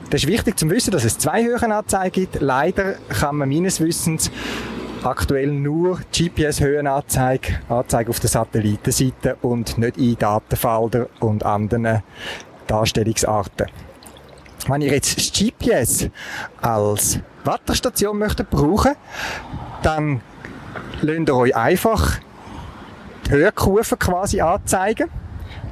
Das 0.10 0.24
ist 0.24 0.28
wichtig 0.30 0.58
zu 0.58 0.70
wissen, 0.70 0.92
dass 0.92 1.04
es 1.04 1.18
zwei 1.18 1.44
Höhenanzeigen 1.44 2.12
gibt. 2.12 2.42
Leider 2.42 2.96
kann 3.20 3.38
man 3.38 3.50
meines 3.50 3.82
Wissens 3.82 4.30
aktuell 5.06 5.48
nur 5.48 6.00
GPS-Höhenanzeige 6.12 7.60
Anzeige 7.70 8.10
auf 8.10 8.20
der 8.20 8.30
Satellitenseite 8.30 9.38
und 9.42 9.78
nicht 9.78 9.98
in 9.98 10.18
Datenfelder 10.18 11.08
und 11.20 11.46
anderen 11.46 12.04
Darstellungsarten. 12.68 13.68
Wenn 14.68 14.82
ihr 14.82 14.94
jetzt 14.94 15.18
das 15.18 15.32
GPS 15.32 16.10
als 16.62 17.20
Wetterstation 17.44 18.18
möchtet 18.18 18.50
brauchen, 18.50 18.96
dann 19.84 20.22
lasst 21.02 21.28
ihr 21.28 21.36
euch 21.36 21.56
einfach 21.56 22.20
die 23.28 23.32
Höhenkurve 23.32 23.98
quasi 23.98 24.42
anzeigen. 24.42 25.10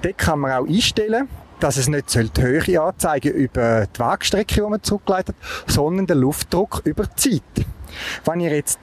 Dort 0.02 0.17
kann 0.17 0.39
man 0.39 0.52
auch 0.52 0.67
einstellen, 0.67 1.28
dass 1.60 1.78
es 1.78 1.88
nicht 1.88 2.13
die 2.13 2.41
Höhe 2.41 2.82
anzeigen 2.82 3.34
über 3.34 3.88
die 3.88 4.00
Wagstrecke, 4.00 4.56
die 4.56 4.62
man 4.62 4.84
zurückgeleitet 4.84 5.36
hat, 5.39 5.72
sondern 5.72 6.06
den 6.06 6.19
Luftdruck 6.19 6.82
über 6.84 7.06
die 7.06 7.15
Zeit. 7.15 7.65
Wenn 8.26 8.39
ihr 8.39 8.54
jetzt 8.54 8.80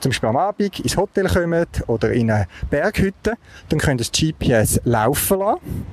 zum 0.00 0.10
Beispiel 0.10 0.28
am 0.28 0.36
Abend 0.36 0.80
ins 0.80 0.96
Hotel 0.96 1.28
kommt 1.28 1.88
oder 1.88 2.12
in 2.12 2.30
eine 2.30 2.46
Berghütte, 2.70 3.34
dann 3.68 3.78
könnt 3.78 4.00
ihr 4.00 4.06
das 4.06 4.12
GPS 4.12 4.80
laufen 4.84 5.38
lassen. 5.38 5.86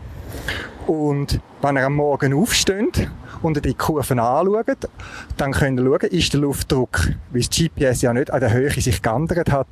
Und 0.88 1.39
wenn 1.62 1.78
ihr 1.78 1.86
am 1.86 1.96
Morgen 1.96 2.34
aufsteht 2.34 3.10
und 3.41 3.65
die 3.65 3.74
Kurven 3.74 4.20
anschaut, 4.20 4.89
dann 5.38 5.52
könnt 5.52 5.80
ihr 5.80 5.86
schauen, 5.86 6.10
ist 6.12 6.34
der 6.34 6.41
Luftdruck, 6.41 7.10
weil 7.32 7.41
das 7.41 7.50
GPS 7.50 8.02
ja 8.04 8.13
nicht 8.13 8.32
an 8.32 8.39
der 8.39 8.54
Höhe 8.54 8.70
sich 8.70 9.02
geändert 9.02 9.52
hat, 9.52 9.68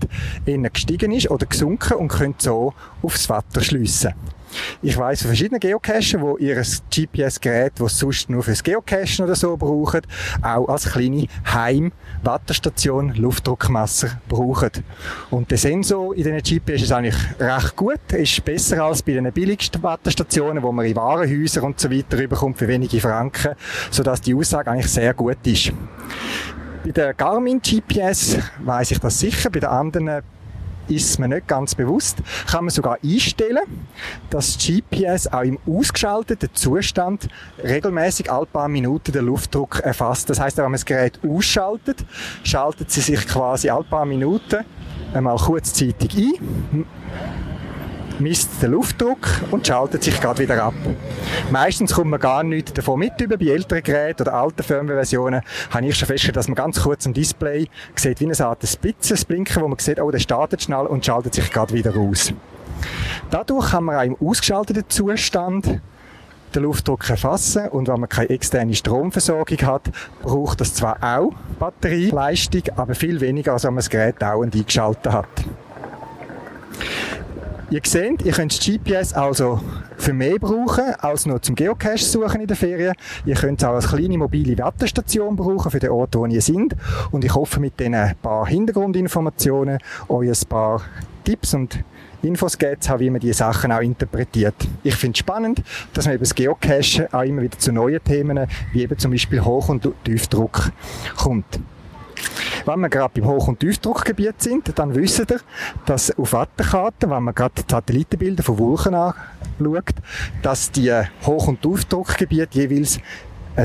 innen 0.46 0.74
gestiegen 0.74 1.12
ist 1.12 1.30
oder 1.30 1.46
gesunken 1.46 1.94
und 1.94 2.08
könnt 2.08 2.42
so 2.42 2.74
aufs 3.04 3.30
Wetter 3.30 3.62
schliessen. 3.62 4.14
Ich 4.82 4.98
weiss 4.98 5.22
von 5.22 5.30
verschiedenen 5.30 5.60
Geocachen, 5.60 6.24
die 6.40 6.46
ihr 6.46 6.62
GPS-Gerät, 6.90 7.74
das 7.78 7.98
sonst 7.98 8.30
nur 8.30 8.44
fürs 8.44 8.64
Geocachen 8.64 9.26
oder 9.26 9.36
so 9.36 9.56
brauchen, 9.58 10.02
auch 10.42 10.68
als 10.68 10.92
kleine 10.92 11.28
Heim-Wetterstation 11.52 13.14
Luftdruckmesser 13.16 14.20
brauchen. 14.28 14.72
Und 15.30 15.50
der 15.52 15.58
Sensor 15.58 16.16
in 16.16 16.24
diesen 16.24 16.62
GPS 16.62 16.84
ist 16.84 16.92
eigentlich 16.92 17.16
recht 17.40 17.76
gut, 17.76 18.00
ist 18.12 18.44
besser 18.44 18.84
als 18.84 19.02
bei 19.02 19.14
den 19.14 19.32
billigsten 19.32 19.82
Wetterstationen, 19.82 20.64
wo 20.64 20.72
man 20.72 20.86
in 20.86 20.96
Warenhäusern 20.96 21.64
und 21.64 21.80
so 21.80 21.90
weiter 21.90 22.18
rüberkommt 22.18 22.58
für 22.58 22.68
wenige 22.68 23.00
Franken, 23.00 23.56
sodass 23.92 24.22
die 24.22 24.36
Aussage 24.36 24.70
eigentlich 24.70 24.92
sehr 24.92 25.14
gut 25.14 25.38
ist. 25.46 25.72
Bei 26.84 26.92
der 26.92 27.14
Garmin 27.14 27.62
GPS 27.62 28.38
weiß 28.60 28.92
ich 28.92 29.00
das 29.00 29.18
sicher, 29.18 29.50
bei 29.50 29.62
den 29.62 29.70
anderen 29.70 30.22
ist 30.88 31.20
mir 31.20 31.28
nicht 31.28 31.48
ganz 31.48 31.76
bewusst, 31.76 32.18
kann 32.48 32.66
man 32.66 32.70
sogar 32.70 32.98
einstellen, 33.04 33.64
dass 34.30 34.58
das 34.58 34.66
GPS 34.66 35.28
auch 35.28 35.42
im 35.42 35.60
ausgeschalteten 35.68 36.50
Zustand 36.54 37.28
regelmäßig 37.64 38.32
alle 38.32 38.46
paar 38.46 38.68
Minuten 38.68 39.12
den 39.12 39.26
Luftdruck 39.26 39.80
erfasst. 39.80 40.30
Das 40.30 40.40
heißt, 40.40 40.58
wenn 40.58 40.66
man 40.66 40.74
das 40.74 40.86
Gerät 40.86 41.20
ausschaltet, 41.28 42.06
schaltet 42.44 42.92
sie 42.92 43.02
sich 43.02 43.28
quasi 43.28 43.70
alle 43.70 43.84
paar 43.84 44.06
Minuten 44.06 44.66
einmal 45.14 45.38
kurzzeitig 45.38 46.18
ein 46.18 46.86
misst 48.20 48.62
den 48.62 48.72
Luftdruck 48.72 49.28
und 49.52 49.66
schaltet 49.66 50.04
sich 50.04 50.20
gerade 50.20 50.40
wieder 50.40 50.64
ab. 50.64 50.74
Meistens 51.52 51.94
kommt 51.94 52.12
man 52.12 52.20
gar 52.20 52.44
nichts 52.44 52.74
davon 52.74 53.00
mit 53.00 53.20
über. 53.20 53.38
Bei 53.38 53.46
älteren 53.46 53.84
Geräten 53.84 54.24
oder 54.24 54.34
alten 54.34 54.64
Firmware-Versionen 54.64 55.42
habe 55.72 55.86
ich 55.86 55.96
schon 55.96 56.08
festgestellt, 56.08 56.38
dass 56.38 56.48
man 56.48 56.56
ganz 56.56 56.82
kurz 56.82 57.06
am 57.06 57.14
Display 57.14 57.68
sieht, 57.96 58.20
wie 58.20 58.26
eine 58.26 58.40
Art 58.46 58.68
Spitze, 58.68 59.16
Blinken, 59.26 59.62
wo 59.62 59.68
man 59.68 59.80
sieht, 59.80 60.00
oh, 60.00 60.12
der 60.12 60.20
startet 60.20 60.62
schnell 60.62 60.86
und 60.86 61.06
schaltet 61.06 61.34
sich 61.34 61.52
gerade 61.52 61.74
wieder 61.74 61.96
aus. 61.96 62.34
Dadurch 63.30 63.72
kann 63.72 63.86
man 63.86 63.96
auch 63.96 64.04
im 64.04 64.28
ausgeschalteten 64.28 64.84
Zustand 64.88 65.82
den 66.54 66.64
Luftdruck 66.64 67.10
erfassen 67.10 67.68
und 67.70 67.88
wenn 67.88 68.00
man 68.00 68.10
keine 68.10 68.30
externe 68.30 68.76
Stromversorgung 68.76 69.58
hat, 69.64 69.84
braucht 70.22 70.62
das 70.62 70.74
zwar 70.76 70.98
auch 71.02 71.34
Batterieleistung, 71.60 72.62
aber 72.76 72.94
viel 72.96 73.20
weniger, 73.22 73.54
als 73.54 73.64
wenn 73.64 73.74
man 73.74 73.80
das 73.80 73.90
Gerät 73.90 74.22
dauernd 74.22 74.56
eingeschaltet 74.56 75.12
hat. 75.12 75.28
Ihr 77.70 77.82
seht, 77.84 78.22
ihr 78.24 78.32
könnt 78.34 78.52
das 78.52 78.60
GPS 78.60 79.14
also 79.14 79.60
für 79.98 80.14
mehr 80.14 80.38
brauchen, 80.38 80.94
als 81.00 81.26
nur 81.26 81.42
zum 81.42 81.56
Geocache 81.56 81.98
suchen 81.98 82.42
in 82.42 82.48
der 82.48 82.58
Ferien. 82.58 82.94
Ihr 83.26 83.36
könnt 83.36 83.62
es 83.62 83.68
auch 83.68 83.74
als 83.74 83.88
kleine 83.88 84.18
mobile 84.18 84.58
Wetterstation 84.58 85.36
brauchen 85.36 85.72
für 85.72 85.80
den 85.80 85.90
Ort, 85.90 86.16
wo 86.16 86.26
ihr 86.26 86.42
seid. 86.42 86.76
Und 87.12 87.26
ich 87.26 87.34
hoffe, 87.34 87.60
mit 87.60 87.80
diesen 87.80 87.96
paar 88.22 88.46
Hintergrundinformationen 88.48 89.80
euch 90.10 90.30
ein 90.30 90.48
paar 90.50 90.82
Tipps 91.24 91.54
und 91.54 91.84
Infos 92.22 92.58
gegeben 92.58 92.82
haben, 92.88 93.00
wie 93.00 93.10
man 93.10 93.20
diese 93.20 93.34
Sachen 93.34 93.72
auch 93.72 93.82
interpretiert. 93.82 94.56
Ich 94.84 94.96
finde 94.96 95.16
es 95.16 95.20
spannend, 95.20 95.62
dass 95.94 96.06
man 96.06 96.16
über 96.16 96.24
das 96.24 96.36
Geocachen 96.36 97.12
auch 97.12 97.24
immer 97.24 97.42
wieder 97.42 97.58
zu 97.58 97.72
neuen 97.72 98.04
Themen, 98.04 98.48
wie 98.72 98.84
eben 98.84 98.98
zum 98.98 99.12
Beispiel 99.12 99.44
Hoch- 99.44 99.70
und 99.70 99.88
Tiefdruck 100.06 100.72
kommt. 101.18 101.60
Wenn 102.66 102.80
wir 102.80 102.90
gerade 102.90 103.20
beim 103.20 103.30
Hoch- 103.30 103.48
und 103.48 103.60
Tiefdruckgebiet 103.60 104.42
sind, 104.42 104.78
dann 104.78 104.96
wissen 104.96 105.26
ihr, 105.30 105.40
dass 105.86 106.18
auf 106.18 106.34
Wetterkarten, 106.34 107.10
wenn 107.10 107.24
man 107.24 107.36
gerade 107.36 107.56
die 107.62 107.70
Satellitenbilder 107.70 108.44
von 108.44 108.58
Wolken 108.58 108.94
anschaut, 108.94 109.96
dass 110.42 110.72
die 110.72 110.92
Hoch- 111.26 111.48
und 111.48 111.62
Tiefdruckgebiete 111.62 112.60
jeweils 112.60 113.00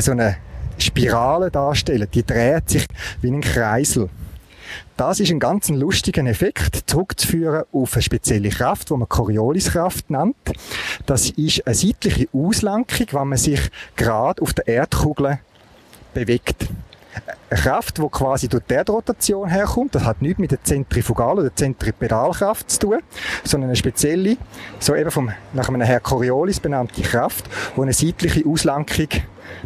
so 0.00 0.12
eine 0.12 0.36
Spirale 0.78 1.50
darstellen. 1.50 2.08
Die 2.12 2.24
dreht 2.24 2.70
sich 2.70 2.86
wie 3.20 3.30
ein 3.30 3.40
Kreisel. 3.40 4.08
Das 4.96 5.20
ist 5.20 5.30
ein 5.30 5.38
ganz 5.38 5.68
lustiger 5.68 6.24
Effekt, 6.26 6.90
zurückzuführen 6.90 7.64
auf 7.72 7.94
eine 7.94 8.02
spezielle 8.02 8.50
Kraft, 8.50 8.90
die 8.90 8.94
man 8.94 9.08
Corioliskraft 9.08 10.10
nennt. 10.10 10.36
Das 11.06 11.30
ist 11.30 11.66
eine 11.66 11.74
seitliche 11.74 12.28
Auslenkung, 12.32 13.06
wenn 13.12 13.28
man 13.28 13.38
sich 13.38 13.60
gerade 13.96 14.42
auf 14.42 14.52
der 14.52 14.66
Erdkugel 14.66 15.38
bewegt 16.14 16.66
Kraft, 17.50 17.98
die 17.98 18.09
quasi 18.09 18.48
durch 18.48 18.64
die 18.64 18.74
Erdrotation 18.74 19.48
herkommt. 19.48 19.94
Das 19.94 20.04
hat 20.04 20.22
nichts 20.22 20.38
mit 20.38 20.50
der 20.50 20.62
Zentrifugal- 20.62 21.38
oder 21.38 21.54
Zentripedalkraft 21.54 22.70
zu 22.70 22.78
tun, 22.81 22.98
sondern 23.44 23.70
eine 23.70 23.76
spezielle, 23.76 24.37
so 24.78 24.94
eben 24.94 25.11
vom, 25.11 25.31
nach 25.52 25.68
einem 25.68 25.83
Herr 25.83 26.00
Coriolis 26.00 26.61
benannte 26.61 27.02
Kraft, 27.02 27.46
die 27.76 27.81
eine 27.81 27.92
seitliche 27.92 28.46
Auslenkung 28.46 29.09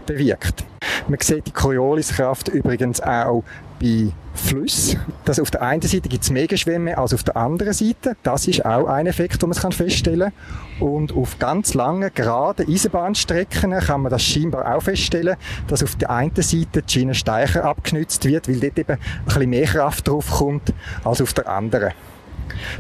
bewirkt. 0.07 0.65
Man 1.09 1.19
sieht 1.21 1.47
die 1.47 1.53
Corioliskraft 1.53 2.49
übrigens 2.49 3.01
auch 3.01 3.43
bei 3.81 4.13
Flüssen. 4.35 5.01
Das 5.25 5.41
auf 5.41 5.51
der 5.51 5.63
einen 5.63 5.83
Seite 5.83 6.09
gibt 6.09 6.23
es 6.23 6.31
mehr 6.31 6.47
Geschwemme 6.47 6.97
als 6.97 7.13
auf 7.13 7.23
der 7.23 7.37
anderen 7.37 7.73
Seite. 7.73 8.17
Das 8.23 8.47
ist 8.47 8.65
auch 8.65 8.87
ein 8.87 9.07
Effekt, 9.07 9.43
den 9.43 9.51
man 9.51 9.73
feststellen 9.73 10.33
kann. 10.79 10.89
Und 10.89 11.15
auf 11.15 11.39
ganz 11.39 11.75
langen, 11.75 12.11
geraden 12.15 12.67
Eisenbahnstrecken 12.69 13.73
kann 13.73 14.03
man 14.03 14.11
das 14.11 14.23
scheinbar 14.23 14.75
auch 14.75 14.83
feststellen, 14.83 15.37
dass 15.67 15.83
auf 15.83 15.97
der 15.97 16.11
einen 16.11 16.35
Seite 16.35 16.83
die 16.83 16.93
Schiene 16.93 17.15
steicher 17.15 17.65
abgenützt 17.65 18.25
wird, 18.25 18.49
weil 18.49 18.61
dort 18.61 18.79
eben 18.79 18.93
ein 18.93 19.25
bisschen 19.25 19.51
mehr 19.51 19.67
Kraft 19.67 20.09
drauf 20.09 20.31
kommt 20.31 20.73
als 21.05 21.21
auf 21.21 21.33
der 21.35 21.49
anderen. 21.49 21.93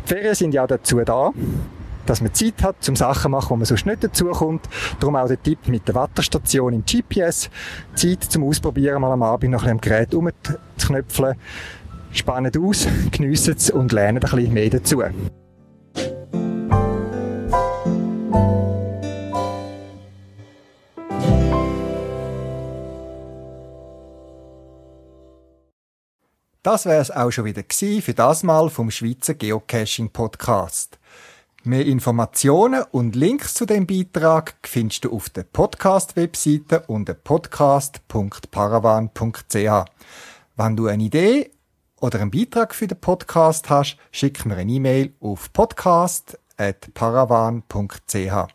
Die 0.05 0.09
Ferien 0.09 0.35
sind 0.35 0.55
ja 0.55 0.67
dazu 0.67 1.01
da, 1.01 1.33
dass 2.07 2.21
man 2.21 2.35
Zeit 2.35 2.63
hat, 2.63 2.77
zum 2.81 2.97
Sachen 2.97 3.23
zu 3.23 3.29
machen, 3.29 3.51
wo 3.51 3.57
man 3.57 3.65
sonst 3.65 3.87
nicht 3.87 4.05
dazukommt. 4.05 4.69
Darum 5.01 5.17
auch 5.17 5.29
der 5.29 5.43
Tipp 5.43 5.69
mit 5.69 5.87
der 5.89 5.95
Watterstation 5.95 6.73
im 6.73 6.85
GPS. 6.85 7.51
Zeit 7.95 8.25
zum 8.25 8.45
Ausprobieren, 8.45 9.01
mal 9.01 9.13
am 9.13 9.23
Abend 9.23 9.51
noch 9.51 9.65
ein 9.65 9.79
bisschen 9.79 10.03
am 10.07 10.11
Gerät 10.11 10.15
rumzuknöpfeln. 10.15 11.37
Spannen 12.13 12.53
aus, 12.63 12.87
geniessen 13.11 13.55
es 13.57 13.71
und 13.71 13.93
lernen 13.93 14.23
ein 14.23 14.31
bisschen 14.31 14.53
mehr 14.53 14.71
dazu. 14.71 15.03
Das 26.63 26.87
wäre 26.87 27.03
es 27.03 27.11
auch 27.11 27.33
schon 27.33 27.45
wieder 27.45 27.65
für 27.69 28.15
das 28.15 28.45
Mal 28.45 28.71
vom 28.71 28.93
Schweizer 28.93 29.35
Geocaching 29.35 30.11
Podcast. 30.11 31.01
Mehr 31.65 31.87
Informationen 31.87 32.83
und 32.91 33.15
Links 33.15 33.55
zu 33.55 33.67
dem 33.67 33.87
Beitrag 33.87 34.57
findest 34.65 35.05
du 35.05 35.13
auf 35.13 35.31
der 35.31 35.45
Podcast-Webseite 35.45 36.83
unter 36.89 37.15
podcast.paravan.ch. 37.15 39.85
Wenn 40.57 40.77
du 40.77 40.89
eine 40.89 41.05
Idee 41.05 41.53
oder 42.01 42.21
einen 42.21 42.33
Beitrag 42.33 42.75
für 42.75 42.89
den 42.89 42.99
Podcast 42.99 43.71
hast, 43.71 43.97
schick 44.11 44.45
mir 44.45 44.57
eine 44.57 44.73
E-Mail 44.73 45.13
auf 45.21 45.53
podcast.paravan.ch. 45.53 48.53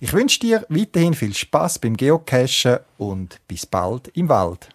Ich 0.00 0.14
wünsche 0.14 0.40
dir 0.40 0.64
weiterhin 0.70 1.12
viel 1.12 1.34
Spaß 1.34 1.80
beim 1.80 1.98
Geocachen 1.98 2.78
und 2.96 3.46
bis 3.46 3.66
bald 3.66 4.08
im 4.16 4.30
Wald. 4.30 4.70